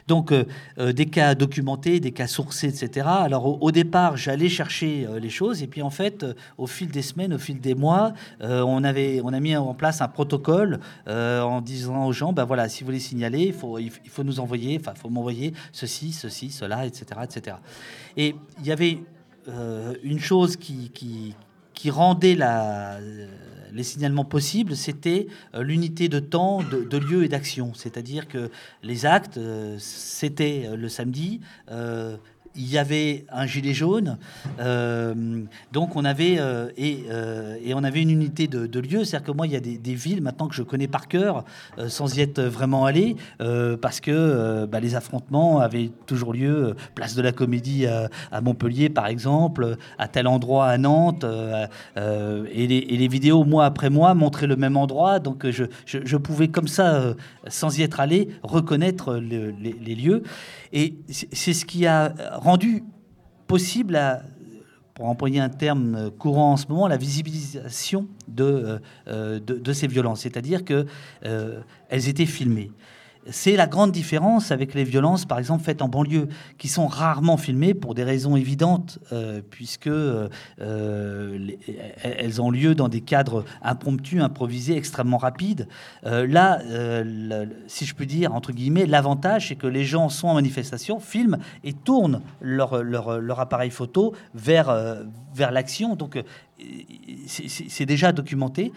[0.07, 3.07] Donc, euh, des cas documentés, des cas sourcés, etc.
[3.07, 6.25] Alors, au, départ, j'allais chercher les choses, et puis en fait,
[6.57, 10.01] au fil des semaines, au fil des mois, on, avait, on a mis en place
[10.01, 13.79] un protocole euh, en disant aux gens, ben voilà, si vous voulez signaler, il faut,
[13.79, 17.57] il faut nous envoyer, enfin, faut m'envoyer ceci, ceci, cela, etc., etc.
[18.17, 18.99] Et il y avait
[19.47, 22.99] euh, une chose qui, qui, rendait la,
[23.73, 27.73] les signalements possibles, c'était euh, l'unité de temps, de, lieu et d'action.
[27.73, 28.51] C'est-à-dire que
[28.83, 29.39] les actes,
[29.79, 31.41] c'était le samedi,
[32.55, 34.17] il y avait un gilet jaune,
[34.59, 35.13] euh,
[35.71, 39.03] donc on avait euh, euh, et, on avait une unité de, lieu.
[39.03, 41.43] C'est-à-dire que moi, il y a des, villes maintenant que je connais par cœur,
[41.87, 43.15] sans y être vraiment allé,
[43.81, 46.75] parce que bah, les affrontements avaient toujours lieu.
[46.95, 51.25] Place de la Comédie à, Montpellier, par exemple, à tel endroit à Nantes,
[51.95, 55.19] et les, vidéos mois après mois montraient le même endroit.
[55.19, 57.13] Donc je, pouvais comme ça,
[57.47, 60.23] sans y être allé, reconnaître les lieux.
[60.73, 62.83] Et c'est ce qui a rendu
[63.47, 63.97] possible
[64.93, 70.21] pour employer un terme courant en ce moment, la visibilisation de, de, de ces violences,
[70.21, 72.71] c'est-à-dire qu'elles étaient filmées.
[73.29, 77.37] C'est la grande différence avec les violences, par exemple, faites en banlieue, qui sont rarement
[77.37, 84.21] filmées pour des raisons évidentes, euh, puisque euh, elles ont lieu dans des cadres impromptus,
[84.21, 85.67] improvisés, extrêmement rapides.
[86.05, 86.61] Euh, là,
[87.67, 91.37] si je peux dire, entre guillemets, l'avantage, c'est que les gens sont en manifestation, filment
[91.63, 94.75] et tournent leur, leur appareil photo vers,
[95.33, 95.95] vers l'action.
[95.95, 96.21] Donc,
[97.27, 98.71] c'est déjà documenté.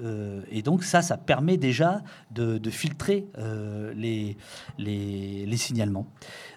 [0.00, 6.06] Euh, et donc ça, ça permet déjà de, filtrer euh, les, signalements.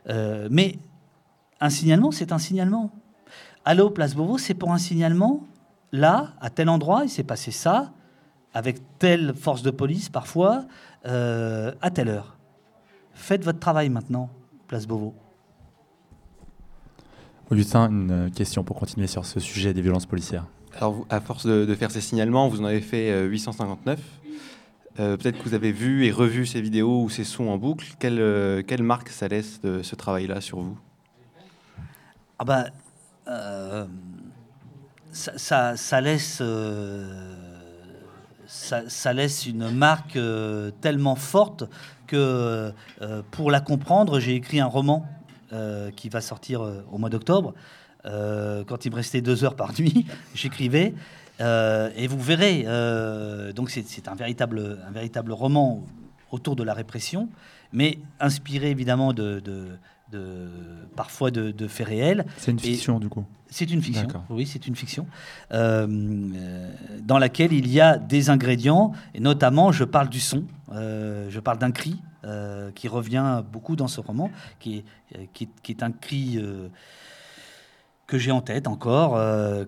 [0.10, 0.78] Euh, mais
[1.60, 2.92] un signalement, c'est un signalement.
[3.66, 5.48] Allô, Place Beauvau, c'est pour un signalement.
[5.92, 7.92] Là, à tel endroit, il s'est passé ça,
[8.54, 10.66] avec telle force de police parfois,
[11.04, 12.38] à telle heure.
[13.14, 14.30] Faites votre travail maintenant,
[14.68, 15.14] Place Beauvau.
[17.50, 20.46] Augustin, une question pour continuer sur ce sujet des violences policières.
[20.78, 24.00] Alors, à force de, faire ces signalements, vous en avez fait 859.
[24.00, 24.04] Euh,
[25.00, 27.86] euh, peut-être que vous avez vu et revu ces vidéos ou ces sons en boucle.
[28.00, 30.78] Quelle, euh, marque ça laisse de ce travail-là sur vous?
[32.40, 32.66] Ah bah,
[35.12, 36.42] ça, laisse,
[38.48, 40.18] ça, laisse une marque
[40.82, 41.66] tellement forte
[42.08, 42.74] que
[43.30, 45.06] pour la comprendre, j'ai écrit un roman
[45.96, 47.54] qui va sortir au mois d'octobre.
[48.06, 50.94] Euh, quand il me restait deux heures par nuit, j'écrivais.
[51.40, 55.84] Euh, et vous verrez, euh, donc c'est un véritable, un véritable roman
[56.32, 57.30] autour de la répression,
[57.74, 60.50] mais inspiré évidemment de, de,
[60.96, 62.26] parfois de, faits réels.
[62.38, 65.08] C'est une fiction du coup C'est une fiction, oui, c'est une fiction,
[65.50, 71.58] dans laquelle il y a des ingrédients, et notamment je parle du son, je parle
[71.58, 72.00] d'un cri
[72.76, 74.84] qui revient beaucoup dans ce roman, qui
[75.14, 76.40] est, qui, qui est un cri
[78.12, 79.16] que j'ai en tête encore.
[79.16, 79.64] Euh,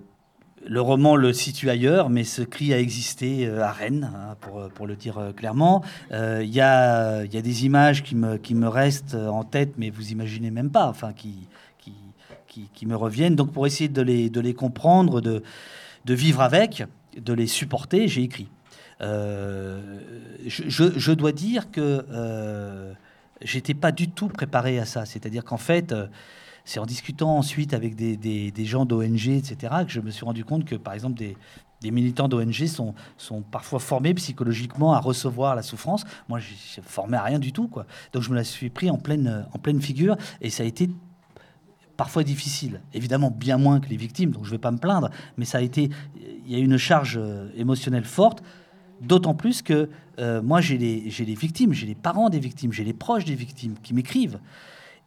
[0.66, 4.60] le roman le situe ailleurs, mais ce cri a existé euh, à Rennes, hein, pour,
[4.60, 5.82] euh, pour, le dire clairement.
[6.12, 10.12] Il y, y, a, des images qui me, qui me restent en tête, mais vous
[10.12, 11.48] imaginez même pas, enfin, qui,
[11.80, 11.94] qui,
[12.48, 13.38] qui, qui me reviennent.
[13.38, 15.42] Donc pour essayer de les, de les comprendre, de,
[16.04, 16.84] de vivre avec,
[17.18, 18.50] de les supporter, j'ai écrit.
[19.00, 19.80] je,
[20.48, 22.06] je, dois dire que
[23.42, 25.06] j'étais pas du tout préparé à ça.
[25.06, 25.94] C'est-à-dire qu'en fait,
[26.66, 30.66] c'est en discutant ensuite avec des, gens d'ONG, etc., que je me suis rendu compte
[30.66, 31.36] que, par exemple, des,
[31.92, 32.94] militants d'ONG sont,
[33.52, 36.06] parfois formés psychologiquement à recevoir la souffrance.
[36.30, 37.86] Moi, je suis formé à rien du tout, quoi.
[38.14, 39.46] Donc, je me la suis pris en pleine,
[39.82, 40.90] figure, et ça a été
[41.98, 42.82] parfois difficile.
[42.94, 45.58] Évidemment, bien moins que les victimes, donc je ne vais pas me plaindre, mais ça
[45.58, 45.90] a été,
[46.46, 48.42] il y a une charge euh, émotionnelle forte.
[49.02, 52.94] D'autant plus que euh, moi, j'ai les victimes, j'ai les parents des victimes, j'ai les
[52.94, 54.40] proches des victimes qui m'écrivent.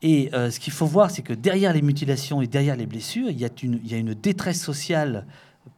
[0.02, 3.30] Et euh, ce qu'il faut voir, c'est que derrière les mutilations et derrière les blessures,
[3.30, 5.26] il y a une, détresse sociale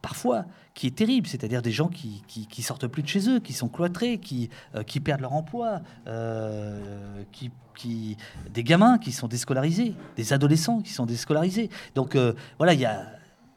[0.01, 3.53] parfois qui est terrible, c'est-à-dire des gens qui, qui, sortent plus de chez eux, qui
[3.53, 8.17] sont cloîtrés, qui, euh, perdent leur emploi, euh, qui,
[8.53, 11.69] des gamins qui sont déscolarisés, des adolescents qui sont déscolarisés.
[11.95, 12.17] Donc
[12.57, 13.07] voilà, il y a,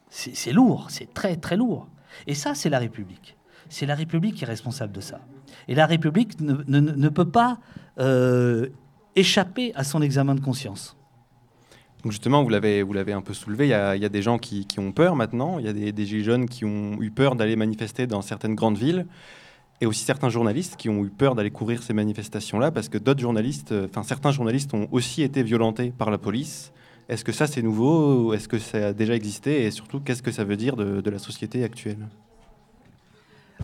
[0.09, 1.89] c'est lourd, c'est très très lourd.
[2.25, 3.35] Et ça, c'est la République.
[3.67, 5.19] C'est la République qui est responsable de ça.
[5.67, 7.59] Et la République ne peut pas
[9.15, 10.95] échapper à son examen de conscience.
[12.03, 14.67] Donc justement, vous l'avez, vous l'avez un peu soulevé, il y, a, des gens qui,
[14.77, 18.07] ont peur maintenant, il y a des, des jeunes qui ont eu peur d'aller manifester
[18.07, 19.05] dans certaines grandes villes,
[19.79, 23.21] et aussi certains journalistes qui ont eu peur d'aller couvrir ces manifestations-là, parce que d'autres
[23.21, 26.71] journalistes, euh, enfin certains journalistes ont aussi été violentés par la police.
[27.09, 30.23] Est-ce que ça c'est nouveau ou est-ce que ça a déjà existé Et surtout, qu'est-ce
[30.23, 32.07] que ça veut dire de, la société actuelle?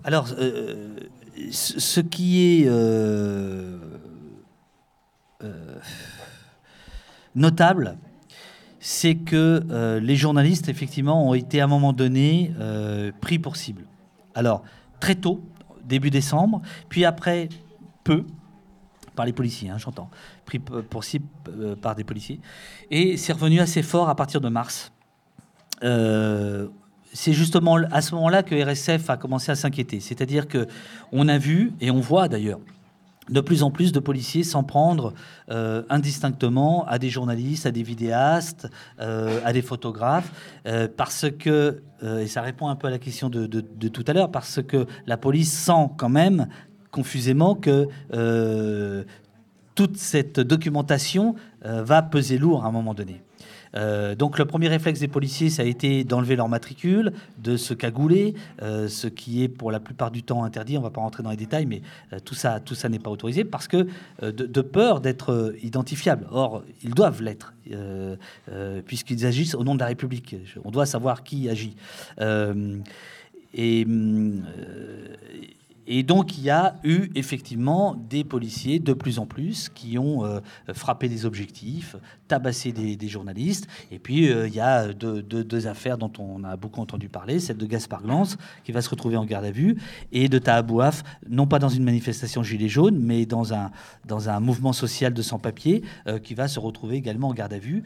[0.04, 0.98] Alors, euh,
[1.52, 2.66] ce qui est...
[2.68, 3.78] Euh,
[7.36, 7.98] notable,
[8.80, 13.56] c'est que euh, les journalistes, effectivement, ont été à un moment donné euh, pris pour
[13.56, 13.86] cible.
[14.36, 14.64] Alors,
[15.00, 15.42] très tôt,
[15.84, 17.50] début décembre, puis après,
[18.04, 18.26] peu,
[19.16, 20.10] par les policiers, hein, j'entends,
[20.46, 21.26] pris pour cible
[21.82, 22.40] par des policiers,
[22.90, 24.92] et c'est revenu assez fort à partir de mars.
[25.82, 30.00] c'est justement à ce moment-là que RSF a commencé à s'inquiéter.
[30.00, 30.68] C'est-à-dire que
[31.12, 32.60] on a vu et on voit d'ailleurs
[33.30, 35.14] de plus en plus de policiers s'en prendre
[35.50, 38.68] euh, indistinctement à des journalistes, à des vidéastes,
[39.00, 40.32] euh, à des photographes,
[40.66, 43.46] euh, parce que, et ça répond un peu à la question de,
[43.90, 46.48] tout à l'heure, parce que la police sent quand même
[46.92, 47.88] confusément que
[49.76, 53.22] toute cette documentation va peser lourd à un moment donné.
[53.76, 57.74] Euh, donc le premier réflexe des policiers, ça a été d'enlever leur matricule, de se
[57.74, 60.78] cagouler, euh, ce qui est pour la plupart du temps interdit.
[60.78, 61.82] On ne va pas rentrer dans les détails, mais
[62.14, 63.88] euh, tout ça, tout ça n'est pas autorisé parce que
[64.22, 66.28] de, peur d'être identifiable.
[66.32, 67.54] Or, ils doivent l'être
[68.86, 70.36] puisqu'ils agissent au nom de la République.
[70.64, 71.76] On doit savoir qui agit.
[73.54, 74.44] et hum,
[75.92, 80.24] et donc, il y a eu effectivement des policiers de plus en plus qui ont
[80.24, 80.40] euh,
[80.72, 81.96] frappé des objectifs,
[82.28, 83.68] tabassé des, journalistes.
[83.92, 87.58] Et puis, euh, il y a deux, affaires dont on a beaucoup entendu parler, celle
[87.58, 89.78] de Gaspard Glance, qui va se retrouver en garde à vue,
[90.12, 93.72] et de Tahabouaf, non pas dans une manifestation gilet jaune, mais dans un,
[94.06, 97.60] dans un mouvement social de sans-papiers, euh, qui va se retrouver également en garde à
[97.60, 97.82] vue,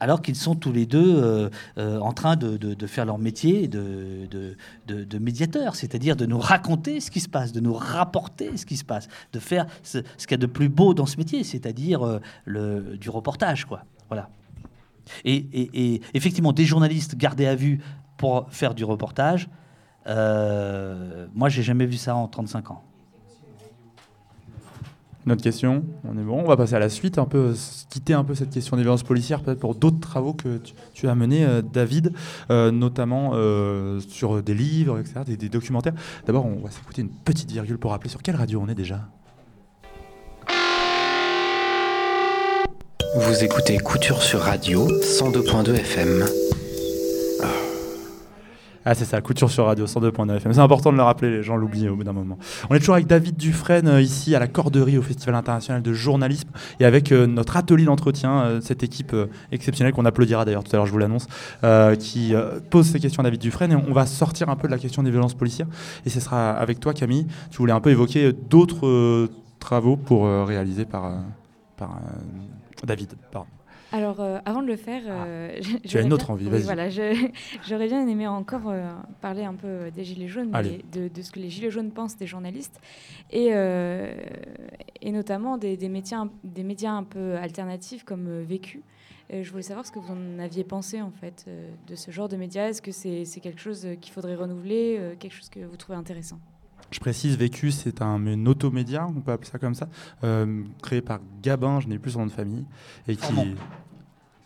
[0.00, 4.26] alors qu'ils sont tous les deux en train de, faire leur métier de,
[4.88, 8.76] de médiateur, c'est-à-dire de nous raconter ce qui se passe, de nous rapporter ce qui
[8.76, 12.20] se passe, de faire ce, qu'il y a de plus beau dans ce métier, c'est-à-dire
[12.46, 13.64] euh, du reportage.
[13.64, 13.84] Quoi.
[14.08, 14.28] Voilà.
[15.24, 17.80] Et, effectivement, des journalistes gardés à vue
[18.16, 19.48] pour faire du reportage,
[20.06, 22.82] euh, moi, j'ai jamais vu ça en 35 ans.
[25.26, 26.40] Notre question, on est bon.
[26.40, 27.54] On va passer à la suite, un peu
[27.90, 30.60] quitter un peu cette question des violences policières, peut-être pour d'autres travaux que
[30.94, 32.12] tu, as menés, euh, David,
[32.50, 35.94] euh, notamment euh, sur des livres, etc., des, des documentaires.
[36.26, 39.08] D'abord, on va s'écouter une petite virgule pour rappeler sur quelle radio on est déjà.
[43.16, 46.49] Vous écoutez Couture sur Radio 102.2 FM.
[48.86, 50.54] Ah, c'est ça, Couture sur Radio 102.9 FM.
[50.54, 52.38] C'est important de le rappeler, les gens l'oublient au bout d'un moment.
[52.70, 55.92] On est toujours avec David Dufresne, euh, ici à la Corderie, au Festival international de
[55.92, 59.14] journalisme, et avec euh, notre atelier d'entretien, euh, cette équipe
[59.52, 61.26] exceptionnelle qu'on applaudira d'ailleurs tout à l'heure, je vous l'annonce,
[61.98, 62.32] qui
[62.70, 63.72] pose ces questions à David Dufresne.
[63.72, 65.66] Et on va sortir un peu de la question des violences policières.
[66.06, 67.26] Et ce sera avec toi, Camille.
[67.50, 69.28] Tu voulais un peu évoquer d'autres
[69.58, 71.12] travaux pour réaliser par,
[71.76, 72.00] par
[72.84, 73.10] David.
[73.30, 73.48] Pardon.
[73.92, 76.62] Alors, euh, avant de le faire, euh, tu as une autre envie, vas-y.
[76.62, 76.88] Voilà,
[77.68, 78.88] j'aurais bien aimé encore euh,
[79.20, 82.80] parler un peu des Gilets jaunes, de, ce que les Gilets jaunes pensent des journalistes,
[83.30, 83.48] et,
[85.00, 88.82] et notamment des, médias, des médias un peu alternatifs comme Vécu.
[89.30, 91.46] je voulais savoir ce que vous en aviez pensé, en fait,
[91.86, 92.68] de ce genre de médias.
[92.68, 96.38] Est-ce que c'est quelque chose qu'il faudrait renouveler, quelque chose que vous trouvez intéressant?
[96.90, 99.88] Je précise, Vécu, c'est un, automédia, on peut appeler ça comme ça,
[100.82, 102.64] créé par Gabin, je n'ai plus son nom de famille,
[103.06, 103.32] et qui,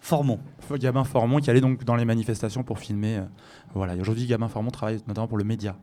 [0.04, 0.38] Formon.
[0.72, 3.16] Gabin Formon qui allait donc dans les manifestations pour filmer.
[3.16, 3.24] Euh,
[3.72, 3.94] voilà.
[3.94, 5.76] aujourd'hui, Gabin Formon travaille notamment pour le média.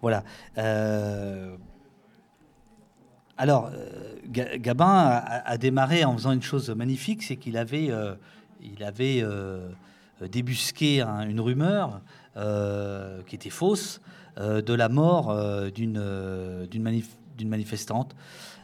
[0.00, 0.24] Voilà.
[0.56, 1.54] Euh,
[3.36, 7.90] alors, euh, Gabin a, démarré en faisant une chose magnifique, c'est qu'il avait,
[8.62, 9.22] il avait
[10.22, 12.00] débusqué une rumeur
[13.26, 14.00] qui était fausse
[14.36, 15.36] de la mort
[15.72, 18.14] d'une d'une manifestante.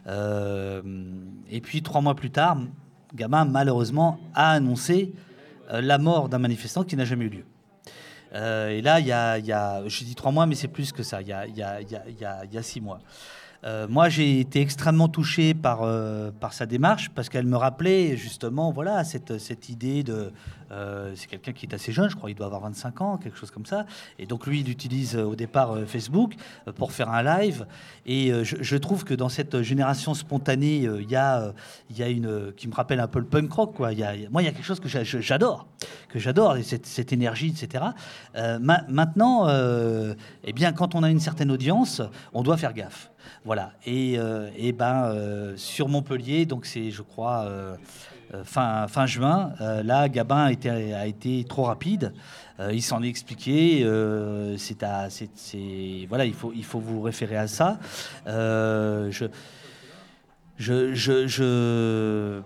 [0.07, 2.59] et puis trois mois plus tard,
[3.15, 5.13] Gabin, malheureusement, a annoncé
[5.73, 7.45] euh, la mort d'un manifestant qui n'a jamais eu lieu.
[8.35, 11.21] Euh, et là, il y, a, je dis trois mois, mais c'est plus que ça,
[11.21, 13.01] il y a, y a six mois.
[13.65, 18.17] Euh, moi, j'ai été extrêmement touché par, euh, par sa démarche parce qu'elle me rappelait
[18.17, 20.33] justement voilà, cette, cette idée de.
[20.71, 23.37] Euh, c'est quelqu'un qui est assez jeune, je crois, il doit avoir 25 ans, quelque
[23.37, 23.87] chose comme ça.
[24.19, 26.35] Et donc, lui, il utilise au départ Facebook
[26.77, 27.67] pour faire un live.
[28.07, 31.53] Et je, trouve que dans cette génération spontanée, il y, a,
[31.91, 32.53] y a une.
[32.57, 33.75] qui me rappelle un peu le punk rock.
[33.75, 33.89] Quoi.
[33.89, 35.67] A, moi, il y a quelque chose que j'adore,
[36.09, 37.85] que j'adore, cette, cette, énergie, etc.
[38.61, 39.49] maintenant,
[40.45, 42.03] eh bien, quand on a une certaine audience,
[42.33, 43.11] on doit faire gaffe.
[43.45, 43.73] Voilà.
[43.87, 47.77] Et, euh, ben, euh, sur Montpellier, donc c'est, je crois, euh,
[48.45, 49.53] fin, fin juin,
[49.85, 52.13] là, Gabin a été, trop rapide.
[52.73, 53.87] il s'en est expliqué.
[54.59, 57.79] c'est à, c'est, voilà, il faut, il faut vous référer à ça.
[58.27, 59.29] je,
[60.59, 60.95] je,
[61.27, 62.41] je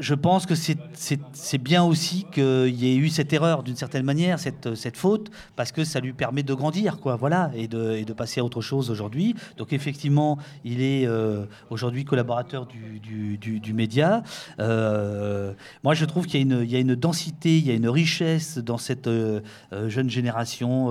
[0.00, 4.38] je, pense que c'est bien aussi qu'il y ait eu cette erreur d'une certaine manière,
[4.38, 8.44] cette, faute, parce que ça lui permet de grandir, quoi, voilà, et de, passer à
[8.44, 9.34] autre chose aujourd'hui.
[9.56, 14.22] Donc effectivement, il est euh, aujourd'hui collaborateur du, média.
[14.60, 18.58] Euh, moi, je trouve qu'il y, y, a une densité, il y a une richesse
[18.58, 19.40] dans cette euh,
[19.88, 20.90] jeune génération.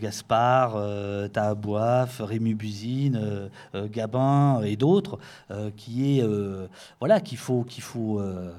[0.00, 0.80] Gaspard,
[1.32, 5.18] Tahabouaf, Rémi Buzine, Gabin et d'autres,
[5.76, 6.24] qui est
[7.00, 8.52] voilà qu'il faut, qu'il faut, euh,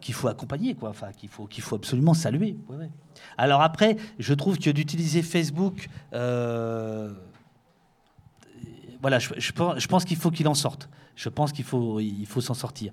[0.00, 0.90] qu'il faut accompagner, quoi.
[0.90, 2.56] Enfin, qu'il faut, qu'il faut absolument saluer.
[3.36, 7.12] Alors après, je trouve que d'utiliser Facebook, euh,
[9.00, 10.88] voilà, je, je pense qu'il faut qu'il en sorte.
[11.18, 12.92] Je pense qu'il faut, il faut s'en sortir.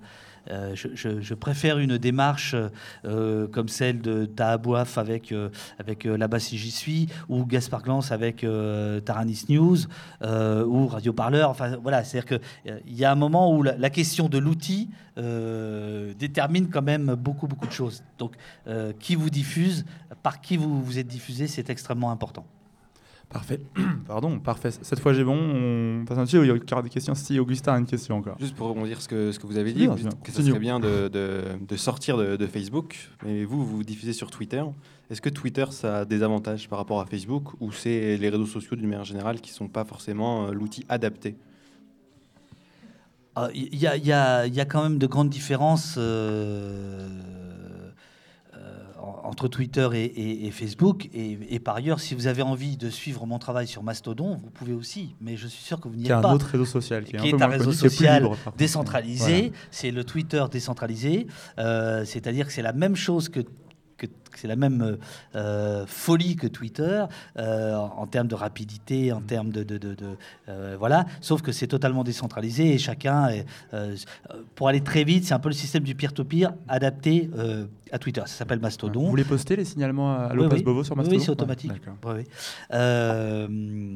[0.50, 2.56] Euh, je, préfère une démarche
[3.04, 5.48] euh, comme celle de Tahabouaf avec, euh,
[5.78, 8.44] avec Là-bas si j'y suis, ou Gaspard Glance avec
[9.04, 9.78] Taranis News,
[10.22, 11.50] ou Radio Parleur.
[11.50, 16.82] Enfin, voilà, c'est-à-dire qu'il y a un moment où la, question de l'outil détermine quand
[16.82, 18.02] même beaucoup, beaucoup de choses.
[18.18, 18.34] Donc,
[18.98, 19.84] qui vous diffuse,
[20.24, 22.44] par qui vous, vous êtes diffusé, c'est extrêmement important.
[23.28, 23.60] Parfait.
[24.06, 24.70] Pardon, parfait.
[24.70, 25.36] Cette fois j'ai bon.
[25.36, 26.38] On passe un dessus.
[26.38, 27.14] Il y aura des questions.
[27.14, 28.36] Si Augustin a une question encore.
[28.38, 29.88] Juste pour rebondir ce que ce que vous avez dit,
[30.22, 32.96] que ce serait bien de, de, sortir de, Facebook.
[33.24, 34.62] Mais vous, vous diffusez sur Twitter.
[35.10, 38.46] Est-ce que Twitter ça a des avantages par rapport à Facebook ou c'est les réseaux
[38.46, 41.36] sociaux d'une manière générale qui sont pas forcément euh, l'outil adapté?
[43.34, 45.96] Ah, Il y, a, y, a, y, a, quand même de grandes différences.
[45.98, 47.08] Euh
[49.24, 51.08] entre Twitter et, Facebook.
[51.14, 54.72] Et, par ailleurs, si vous avez envie de suivre mon travail sur Mastodon, vous pouvez
[54.72, 55.14] aussi.
[55.20, 56.30] Mais je suis sûr que vous n'y êtes pas.
[56.30, 59.52] un autre réseau social qui est, un, réseau social décentralisé.
[59.70, 61.26] C'est le Twitter décentralisé.
[61.58, 63.40] Euh, c'est-à-dire que c'est la même chose que
[64.38, 64.98] c'est la même
[65.34, 67.04] euh, folie que Twitter
[67.38, 69.66] euh, en, termes de rapidité, en termes de,
[70.48, 71.06] euh, voilà.
[71.20, 73.30] Sauf que c'est totalement décentralisé et chacun,
[74.54, 77.30] pour aller très vite, c'est un peu le système du peer-to-peer adapté
[77.92, 78.22] à Twitter.
[78.26, 79.02] Ça s'appelle Mastodon.
[79.02, 81.72] Vous voulez poster les signalements à Lopez Bovo sur Mastodon Oui, c'est automatique.
[82.72, 83.94] Euh,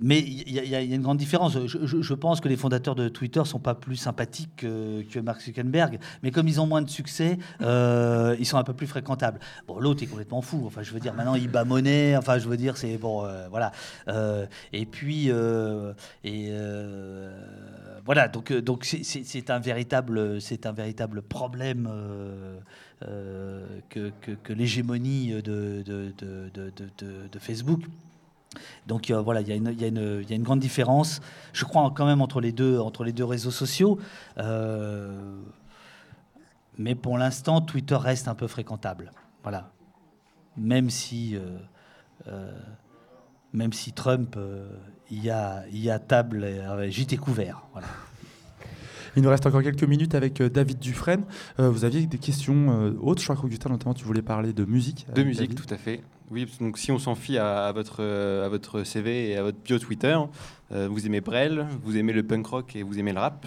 [0.00, 1.56] mais il y, a une grande différence.
[1.66, 6.30] Je, pense que les fondateurs de Twitter sont pas plus sympathiques que, Mark Zuckerberg, mais
[6.30, 9.38] comme ils ont moins de succès, euh, ils sont un peu plus fréquentables.
[9.66, 10.64] Bon, l'autre est complètement fou.
[10.66, 12.16] Enfin, je veux dire, maintenant il bat monnaie.
[12.16, 13.72] Enfin, je veux dire, c'est bon, euh, voilà.
[14.72, 15.30] et puis,
[16.24, 16.52] et
[18.04, 18.28] voilà.
[18.28, 21.88] Donc, donc c'est un véritable, c'est un véritable problème.
[23.00, 26.12] que, l'hégémonie de,
[27.38, 27.82] Facebook
[28.86, 29.88] donc euh, voilà, il y, y, a
[30.34, 31.20] une grande différence,
[31.52, 33.98] je crois quand même entre les deux, entre les deux réseaux sociaux.
[34.38, 35.36] Euh,
[36.76, 39.10] mais pour l'instant, Twitter reste un peu fréquentable.
[39.42, 39.72] Voilà.
[40.56, 41.36] Même si,
[42.26, 42.52] euh,
[43.52, 44.38] même si Trump
[45.10, 46.46] y, a, y a table,
[46.88, 47.62] j'étais couvert.
[47.72, 47.88] Voilà.
[49.16, 51.24] Il nous reste encore quelques minutes avec David Dufresne.
[51.58, 53.20] vous aviez des questions autres.
[53.20, 55.06] Je crois qu'Augustin, notamment, tu voulais parler de musique.
[55.12, 56.02] De musique, tout à fait.
[56.30, 59.58] Oui, donc si on s'en fie à, votre, euh, à votre CV et à votre
[59.58, 60.16] bio Twitter,
[60.72, 63.46] euh, vous aimez Brel, vous aimez le punk rock et vous aimez le rap.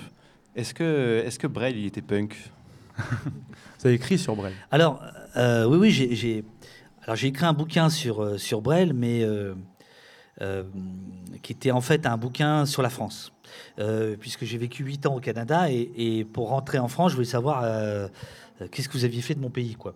[0.56, 2.36] Est-ce que, est que Brel, il était punk
[2.98, 5.00] Vous avez écrit sur Brel Alors,
[5.38, 6.44] euh, oui, oui, j'ai,
[7.04, 9.28] alors j'ai écrit un bouquin sur, sur Brel, mais
[11.44, 13.32] qui était en fait un bouquin sur la France.
[14.20, 17.28] puisque j'ai vécu 8 ans au Canada et, et, pour rentrer en France, je voulais
[17.28, 17.64] savoir
[18.72, 19.94] qu'est-ce que vous aviez fait de mon pays, quoi.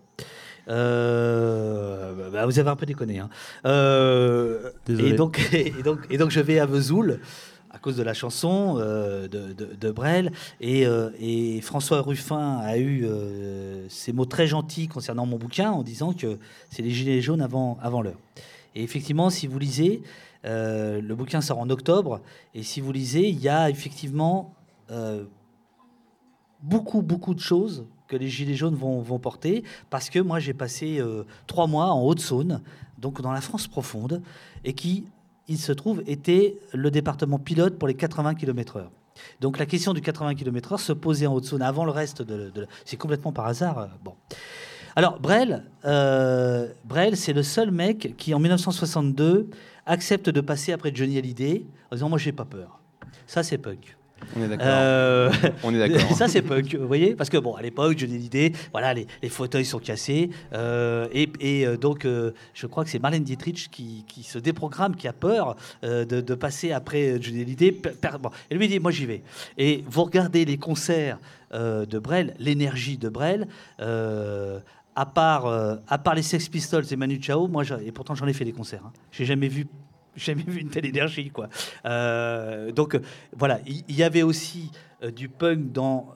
[0.68, 3.20] Euh, bah, vous avez un peu déconné.
[3.20, 3.30] Hein.
[3.66, 7.20] Euh, et, donc, et, donc, et donc, je vais à Vesoul
[7.72, 10.32] à cause de la chanson euh, de, de, Brel.
[10.62, 10.86] Et,
[11.20, 13.06] et, François Ruffin a eu
[13.90, 16.38] ces mots très gentils concernant mon bouquin en disant que
[16.70, 18.20] c'est les Gilets jaunes avant, avant l'heure.
[18.76, 20.02] Et effectivement, si vous lisez,
[20.46, 22.22] le bouquin sort en octobre,
[22.54, 24.54] et si vous lisez, il y a effectivement
[26.64, 31.00] beaucoup, beaucoup de choses que les Gilets jaunes vont, porter, parce que moi j'ai passé
[31.00, 32.62] euh, trois mois en Haute-Saône,
[32.98, 34.22] donc dans la France profonde,
[34.64, 35.06] et qui,
[35.48, 38.86] il se trouve, était le département pilote pour les 80 km/h.
[39.40, 42.68] Donc la question du 80 km/h se posait en Haute-Saône avant le reste de...
[42.84, 43.80] c'est complètement par hasard.
[43.80, 44.14] Euh, bon.
[44.96, 49.50] Alors Brel, euh, Brel c'est le seul mec qui en 1962
[49.86, 52.80] accepte de passer après Johnny Hallyday en disant moi j'ai pas peur.
[53.28, 53.98] Ça c'est punk.
[54.36, 54.68] On est d'accord.
[54.70, 55.32] Euh,
[55.64, 56.12] on est d'accord.
[56.18, 59.30] ça, c'est punk, vous voyez Parce que, bon, à l'époque, j'ai l'idée, voilà, les, les,
[59.30, 60.30] fauteuils sont cassés.
[60.54, 62.06] Euh, et, et euh, donc,
[62.54, 66.36] je crois que c'est Marlène Dietrich qui, qui, se déprogramme, qui a peur de, de,
[66.36, 67.82] passer après Johnny Hallyday.
[68.22, 69.22] Bon, elle lui dit Moi, j'y vais.
[69.58, 71.20] Et vous regardez les concerts
[71.54, 73.48] de Brel, l'énergie de Brel.
[73.80, 78.34] à part, à part les Sex Pistols et Manu Chao, moi, et pourtant j'en ai
[78.34, 78.84] fait des concerts.
[78.86, 78.94] Hein.
[79.12, 79.68] J'ai jamais vu
[80.16, 81.30] jamais vu une telle énergie.
[81.30, 81.50] Quoi.
[81.86, 83.00] Euh, donc
[83.36, 84.72] voilà, il y, avait aussi
[85.04, 86.10] euh, du punk dans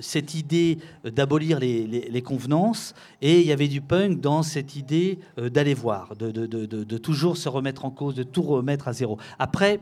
[0.00, 5.48] cette idée d'abolir les, convenances et il y avait du punk dans cette idée euh,
[5.48, 9.18] d'aller voir, de, de, de, toujours se remettre en cause, de tout remettre à zéro.
[9.38, 9.80] Après,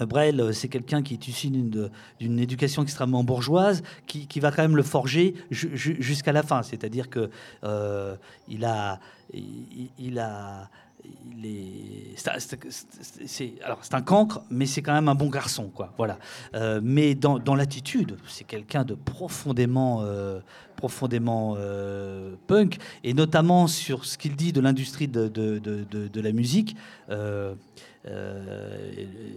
[0.00, 4.76] Brel, c'est quelqu'un qui est issu d'une éducation extrêmement bourgeoise, qui, qui, va quand même
[4.76, 6.62] le forger jusqu'à la fin.
[6.62, 7.30] C'est-à-dire que
[8.46, 9.00] il a,
[9.32, 10.68] il, a
[13.26, 15.92] c'est alors c'est un cancre, mais c'est quand même un bon garçon, quoi.
[15.96, 16.18] Voilà.
[16.54, 20.40] Euh, mais dans, l'attitude, c'est quelqu'un de profondément, euh,
[20.76, 26.76] profondément euh, punk, et notamment sur ce qu'il dit de l'industrie de, la musique.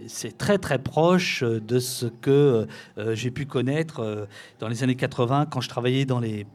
[0.06, 2.66] c'est très très proche de ce que
[3.12, 6.46] j'ai pu connaître dans les années 80 quand je travaillais dans les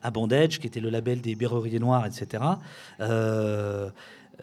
[0.00, 2.44] à Bondage, qui était le label des Berruriers Noirs, etc.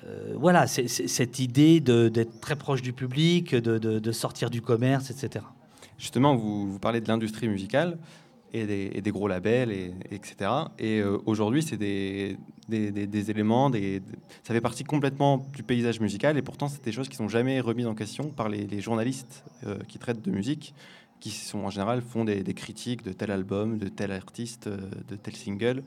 [0.04, 5.46] Euh, voilà, cette idée d'être très proche du public, de, sortir du commerce, etc.
[5.98, 7.98] Justement, vous, parlez de l'industrie musicale
[8.54, 10.50] et des, gros labels, et, etc.
[10.80, 12.38] Et euh, aujourd'hui, c'est des,
[12.70, 17.18] des, éléments, ça fait partie complètement du paysage musical, et pourtant, c'est des choses qui
[17.18, 20.74] sont jamais remises en question par les, journalistes euh, qui traitent de musique,
[21.20, 25.36] qui sont en général font des, critiques de tel album, de tel artiste, de tel
[25.36, 25.84] single.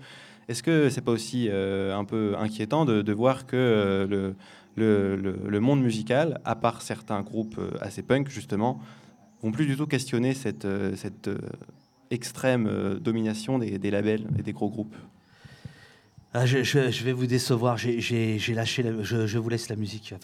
[0.49, 4.33] Est-ce que c'est pas aussi euh, un peu inquiétant de, voir que euh,
[4.77, 8.81] le, monde musical, à part certains groupes euh, assez punk justement,
[9.43, 10.67] vont plus du tout questionner cette,
[12.11, 14.97] extrême domination des, labels et des gros groupes?
[16.33, 17.77] Ah, je, vais vous décevoir.
[17.77, 18.85] J'ai lâché.
[19.03, 20.15] je, vous laisse la musique.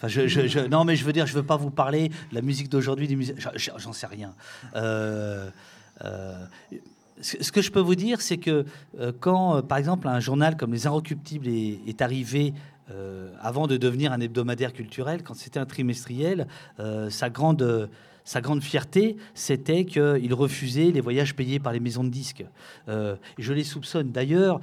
[0.71, 3.35] Non, mais je veux dire, je veux pas vous parler de la musique d'aujourd'hui.
[3.77, 4.33] J'en sais rien.
[7.21, 8.65] Ce que je peux vous dire, c'est que
[8.99, 12.53] euh, quand, euh, par exemple, un journal comme Les Inrecuptibles est, arrivé
[12.91, 16.47] euh, avant de devenir un hebdomadaire culturel, quand c'était un trimestriel,
[17.09, 17.89] sa grande
[18.27, 22.43] sa grande fierté, c'était qu'il refusait les voyages payés par les maisons de disques.
[22.87, 24.59] je les soupçonne d'ailleurs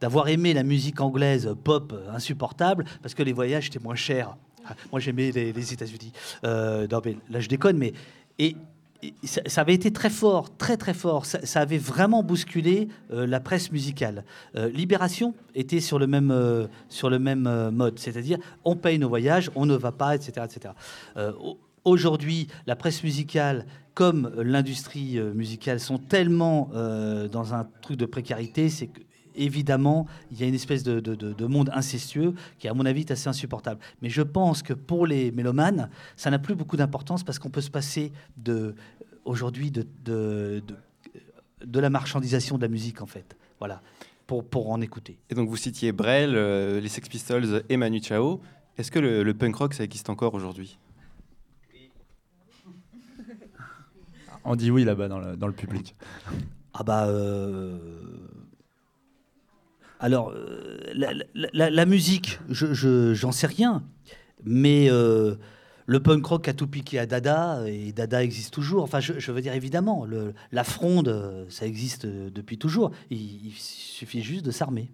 [0.00, 4.36] d'avoir aimé la musique anglaise pop insupportable parce que les voyages étaient moins chers.
[4.64, 6.12] Ah, moi, j'aimais les, États-Unis.
[6.44, 7.92] là, je déconne, mais
[8.38, 8.54] et
[9.24, 11.24] ça, avait été très fort, très très fort.
[11.26, 14.24] Ça, avait vraiment bousculé euh, la presse musicale.
[14.56, 19.08] Euh, Libération était sur le même, euh, sur le même mode, c'est-à-dire on paye nos
[19.08, 20.44] voyages, on ne va pas, etc.
[20.44, 20.74] etc.
[21.84, 28.86] Aujourd'hui, la presse musicale comme l'industrie musicale sont tellement dans un truc de précarité, c'est
[28.86, 29.00] que
[29.38, 33.10] évidemment, il y a une espèce de, de, monde incestueux qui, à mon avis, est
[33.10, 33.80] assez insupportable.
[34.02, 37.60] Mais je pense que pour les mélomanes, ça n'a plus beaucoup d'importance parce qu'on peut
[37.60, 38.74] se passer de
[39.24, 40.62] aujourd'hui de, de,
[41.64, 43.36] de, la marchandisation de la musique, en fait.
[43.58, 43.82] Voilà,
[44.26, 45.18] pour, pour en écouter.
[45.30, 48.40] Et donc, vous citiez Brel, euh, les Sex Pistols et Manu Chao.
[48.76, 50.78] Est-ce que le, punk rock, ça existe encore aujourd'hui?
[54.44, 55.94] On dit oui là-bas dans le, dans le public.
[56.74, 57.06] Ah bah...
[57.08, 57.78] Euh,
[60.00, 60.78] alors, euh,
[61.52, 63.82] la, musique, je j'en sais rien,
[64.44, 65.34] mais euh,
[65.86, 68.84] le punk rock a tout piqué à Dada, et Dada existe toujours.
[68.84, 70.06] Enfin, je, veux dire, évidemment,
[70.52, 72.92] la fronde, ça existe depuis toujours.
[73.10, 74.90] il suffit juste de s'armer.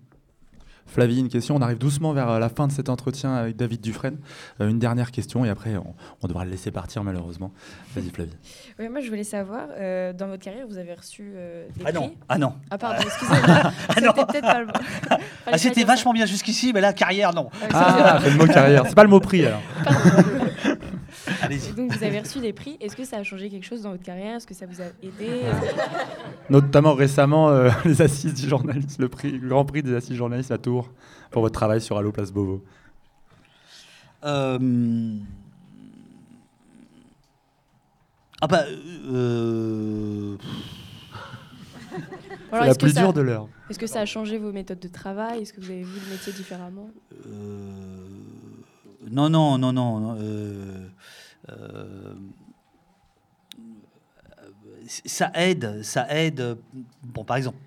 [0.87, 1.57] Flavie, une question.
[1.57, 4.19] On arrive doucement vers euh, la fin de cet entretien avec David Dufresne.
[4.61, 5.75] Euh, une dernière question et après,
[6.23, 7.53] on, devra le laisser partir malheureusement.
[7.95, 8.37] Vas-y, Flavie.
[8.79, 11.95] Oui, moi, je voulais savoir, euh, dans votre carrière, vous avez reçu des ah prix
[11.95, 12.15] non.
[12.29, 12.55] Ah non.
[12.71, 13.41] Ah pardon, excusez-moi.
[13.89, 14.13] ah non.
[14.15, 14.67] C'était peut-être pas le
[15.47, 17.51] ah, C'était vachement bien jusqu'ici, mais là, carrière, non.
[17.73, 18.85] Ah, c'est le mot carrière.
[18.87, 19.63] C'est pas le mot prix alors.
[21.77, 22.77] Donc vous avez reçu des prix.
[22.81, 24.37] Est-ce que ça a changé quelque chose dans votre carrière?
[24.37, 25.43] Est-ce que ça vous a aidé?
[26.51, 30.51] Notamment récemment, euh, les assises du journalisme, le, prix, le grand prix des assises journalistes
[30.51, 30.91] à Tours
[31.31, 32.63] pour votre travail sur Allo Place Beauvau.
[34.25, 35.17] Euh...
[38.41, 38.65] Ah bah...
[39.11, 40.37] Euh...
[42.51, 43.49] C'est la plus dure de l'heure.
[43.69, 45.43] Est-ce que ça a changé vos méthodes de travail?
[45.43, 46.89] Est-ce que vous avez vu le métier différemment?
[47.27, 47.73] Euh...
[49.11, 50.17] Non, non, non, non.
[50.19, 50.89] Euh...
[51.51, 52.15] Euh,
[54.87, 56.59] ça aide, ça aide.
[57.03, 57.59] Bon, par exemple,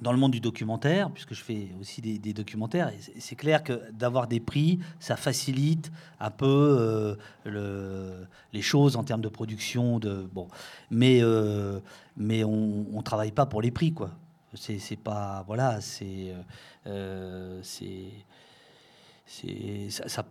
[0.00, 4.26] dans le monde du documentaire, puisque je fais aussi des, documentaires, c'est clair que d'avoir
[4.26, 7.14] des prix, ça facilite un peu euh,
[7.44, 9.98] le, les choses en termes de production.
[9.98, 10.48] De, bon.
[10.90, 11.80] Mais, euh,
[12.16, 14.10] mais on ne travaille pas pour les prix, quoi.
[14.54, 15.44] C'est pas.
[15.46, 16.34] Voilà, c'est.
[17.62, 18.10] c'est.
[19.88, 20.26] Ça,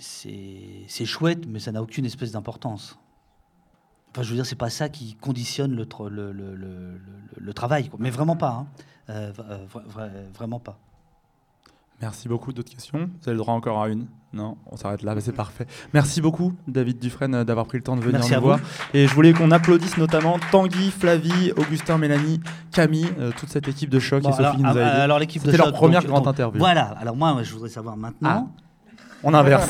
[0.00, 2.98] c'est chouette, mais ça n'a aucune espèce d'importance.
[4.10, 7.00] Enfin, je veux dire, c'est pas ça qui conditionne le, le, le,
[7.36, 8.50] le, travail, mais vraiment pas.
[8.50, 8.66] Hein.
[9.10, 9.32] Euh,
[9.98, 10.78] euh, vraiment pas.
[12.00, 12.52] Merci beaucoup.
[12.52, 12.98] D'autres questions?
[12.98, 14.06] Vous avez le droit encore à une?
[14.32, 14.56] Non?
[14.70, 15.66] On s'arrête là, bah, c'est parfait.
[15.92, 18.60] Merci beaucoup, David Dufresne, euh, d'avoir pris le temps de venir nous voir.
[18.92, 23.98] Et je voulais qu'on applaudisse notamment Tanguy, Flavie, Augustin, Mélanie, Camille, toute cette équipe de
[23.98, 24.80] choc et Sophie nous a aidés.
[24.80, 26.60] Alors, l'équipe C'était leur première grande interview.
[26.60, 28.48] Voilà, alors moi, je voudrais savoir maintenant.
[28.56, 28.63] Ah.
[29.24, 29.68] On inverse.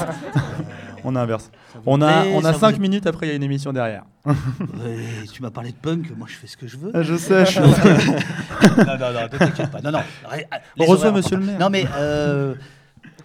[1.04, 1.50] on inverse.
[1.86, 4.04] On a, on a cinq minutes après, il y a une émission derrière.
[5.32, 6.90] tu m'as parlé de punk, moi je fais ce que je veux.
[6.94, 7.44] Ah, je sais.
[7.46, 7.60] Je...
[7.60, 7.66] non,
[8.98, 9.80] non, non, ne t'inquiète pas.
[9.80, 10.00] Non, non.
[10.78, 11.58] On reçoit monsieur le maire.
[11.58, 12.54] Non, mais euh,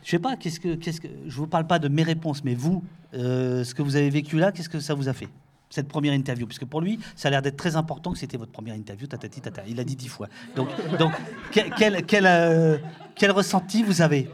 [0.03, 2.55] je sais pas, qu'est-ce que, qu'est-ce que, je vous parle pas de mes réponses, mais
[2.55, 5.29] vous, euh, ce que vous avez vécu là, qu'est-ce que ça vous a fait
[5.69, 6.47] cette première interview?
[6.47, 9.41] Puisque pour lui, ça a l'air d'être très important que c'était votre première interview, tatati
[9.41, 9.63] tata.
[9.67, 10.27] Il a dit dix fois.
[10.55, 11.13] Donc, donc
[11.51, 12.77] quel, quel, euh,
[13.15, 14.29] quel, ressenti vous avez?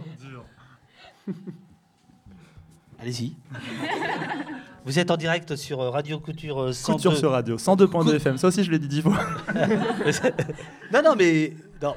[3.06, 3.34] Allez-y.
[4.86, 6.96] Vous êtes en direct sur euh, Radio Couture 102.
[6.96, 8.38] Couture sur Radio, 102.2 FM.
[8.40, 9.20] Ça aussi, je l'ai dit dix fois.
[10.92, 11.54] non, non, mais.
[11.84, 11.94] Non.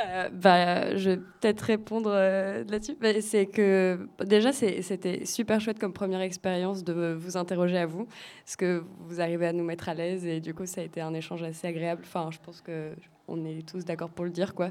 [0.00, 2.96] Euh, bah, je vais peut-être répondre euh, là-dessus.
[3.00, 8.06] Bah, c'est que déjà, c'était super chouette comme première expérience de vous interroger à vous,
[8.44, 11.00] parce que vous arrivez à nous mettre à l'aise et du coup, ça a été
[11.00, 12.02] un échange assez agréable.
[12.04, 12.92] Enfin, je pense que
[13.28, 14.70] on est tous d'accord pour le dire, quoi.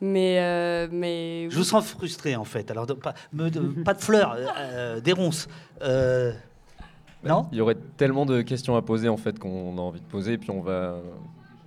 [0.00, 2.70] Mais, euh, mais je vous sens frustré en fait.
[2.70, 3.14] Alors, pas,
[3.84, 4.36] pas de fleurs,
[5.02, 5.46] des ronces.
[5.80, 7.46] non?
[7.52, 10.38] Il y aurait tellement de questions à poser en fait qu'on a envie de poser,
[10.38, 10.96] puis on va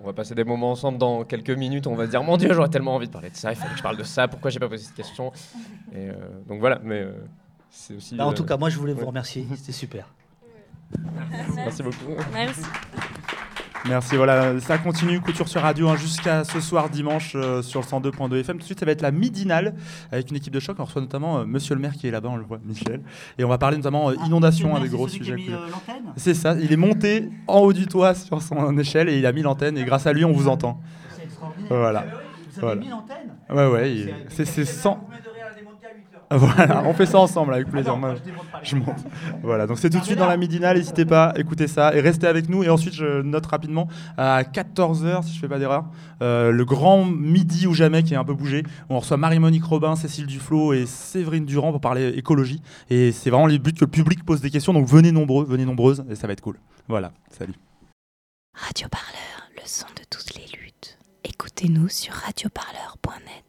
[0.02, 1.88] on va passer des moments ensemble dans quelques minutes.
[1.88, 3.52] On va se dire Mon Dieu, j'aurais tellement envie de parler de ça.
[3.52, 4.28] Il fallait que je parle de ça.
[4.28, 5.32] Pourquoi j'ai pas posé cette question
[5.94, 6.14] Et euh,
[6.48, 6.80] donc voilà.
[6.84, 7.14] Mais euh,
[7.70, 8.16] c'est aussi.
[8.16, 9.46] Bah, en tout euh, cas, moi, je voulais vous remercier.
[9.56, 10.08] C'était super.
[11.56, 12.16] Merci beaucoup.
[12.34, 12.62] Merci.
[13.86, 17.86] Merci, voilà, ça continue, Couture sur Radio, hein, jusqu'à ce soir dimanche euh, sur le
[17.86, 18.58] 102.2 FM.
[18.58, 19.76] Tout de suite, ça va être la midinale
[20.12, 20.76] avec une équipe de choc.
[20.80, 23.02] On reçoit notamment euh, Monsieur le maire qui est là-bas, on le voit, Michel.
[23.38, 25.36] Et on va parler notamment euh, ah, inondation, un des gros sujets.
[26.16, 29.32] C'est ça, il est monté en haut du toit sur son échelle et il a
[29.32, 30.82] mis l'antenne et grâce à lui, on vous entend.
[31.16, 31.68] C'est extraordinaire.
[31.70, 32.06] Voilà.
[32.56, 33.36] Vous avez mis l'antenne?
[33.50, 35.08] Ouais, ouais, c'est 100.
[36.32, 37.96] Voilà, on fait ça ensemble avec plaisir.
[37.96, 38.16] Moi,
[38.62, 38.98] je monte.
[39.44, 40.78] Voilà, donc c'est tout de suite dans la midinale.
[40.78, 42.64] N'hésitez pas, écoutez ça et restez avec nous.
[42.64, 45.86] Et ensuite, je note rapidement à 14h, si je fais pas d'erreur,
[46.22, 48.64] euh, le grand midi ou jamais qui est un peu bougé.
[48.90, 52.62] On reçoit Marie-Monique Robin, Cécile Duflo et Séverine Durand pour parler écologie.
[52.90, 54.74] Et c'est vraiment le but que le public pose des questions.
[54.74, 56.60] Donc venez nombreux, venez nombreuses et ça va être cool.
[56.90, 57.56] Voilà, salut.
[58.54, 60.98] Radio Parleur, le son de toutes les luttes.
[61.24, 63.47] Écoutez-nous sur radioparleur.net.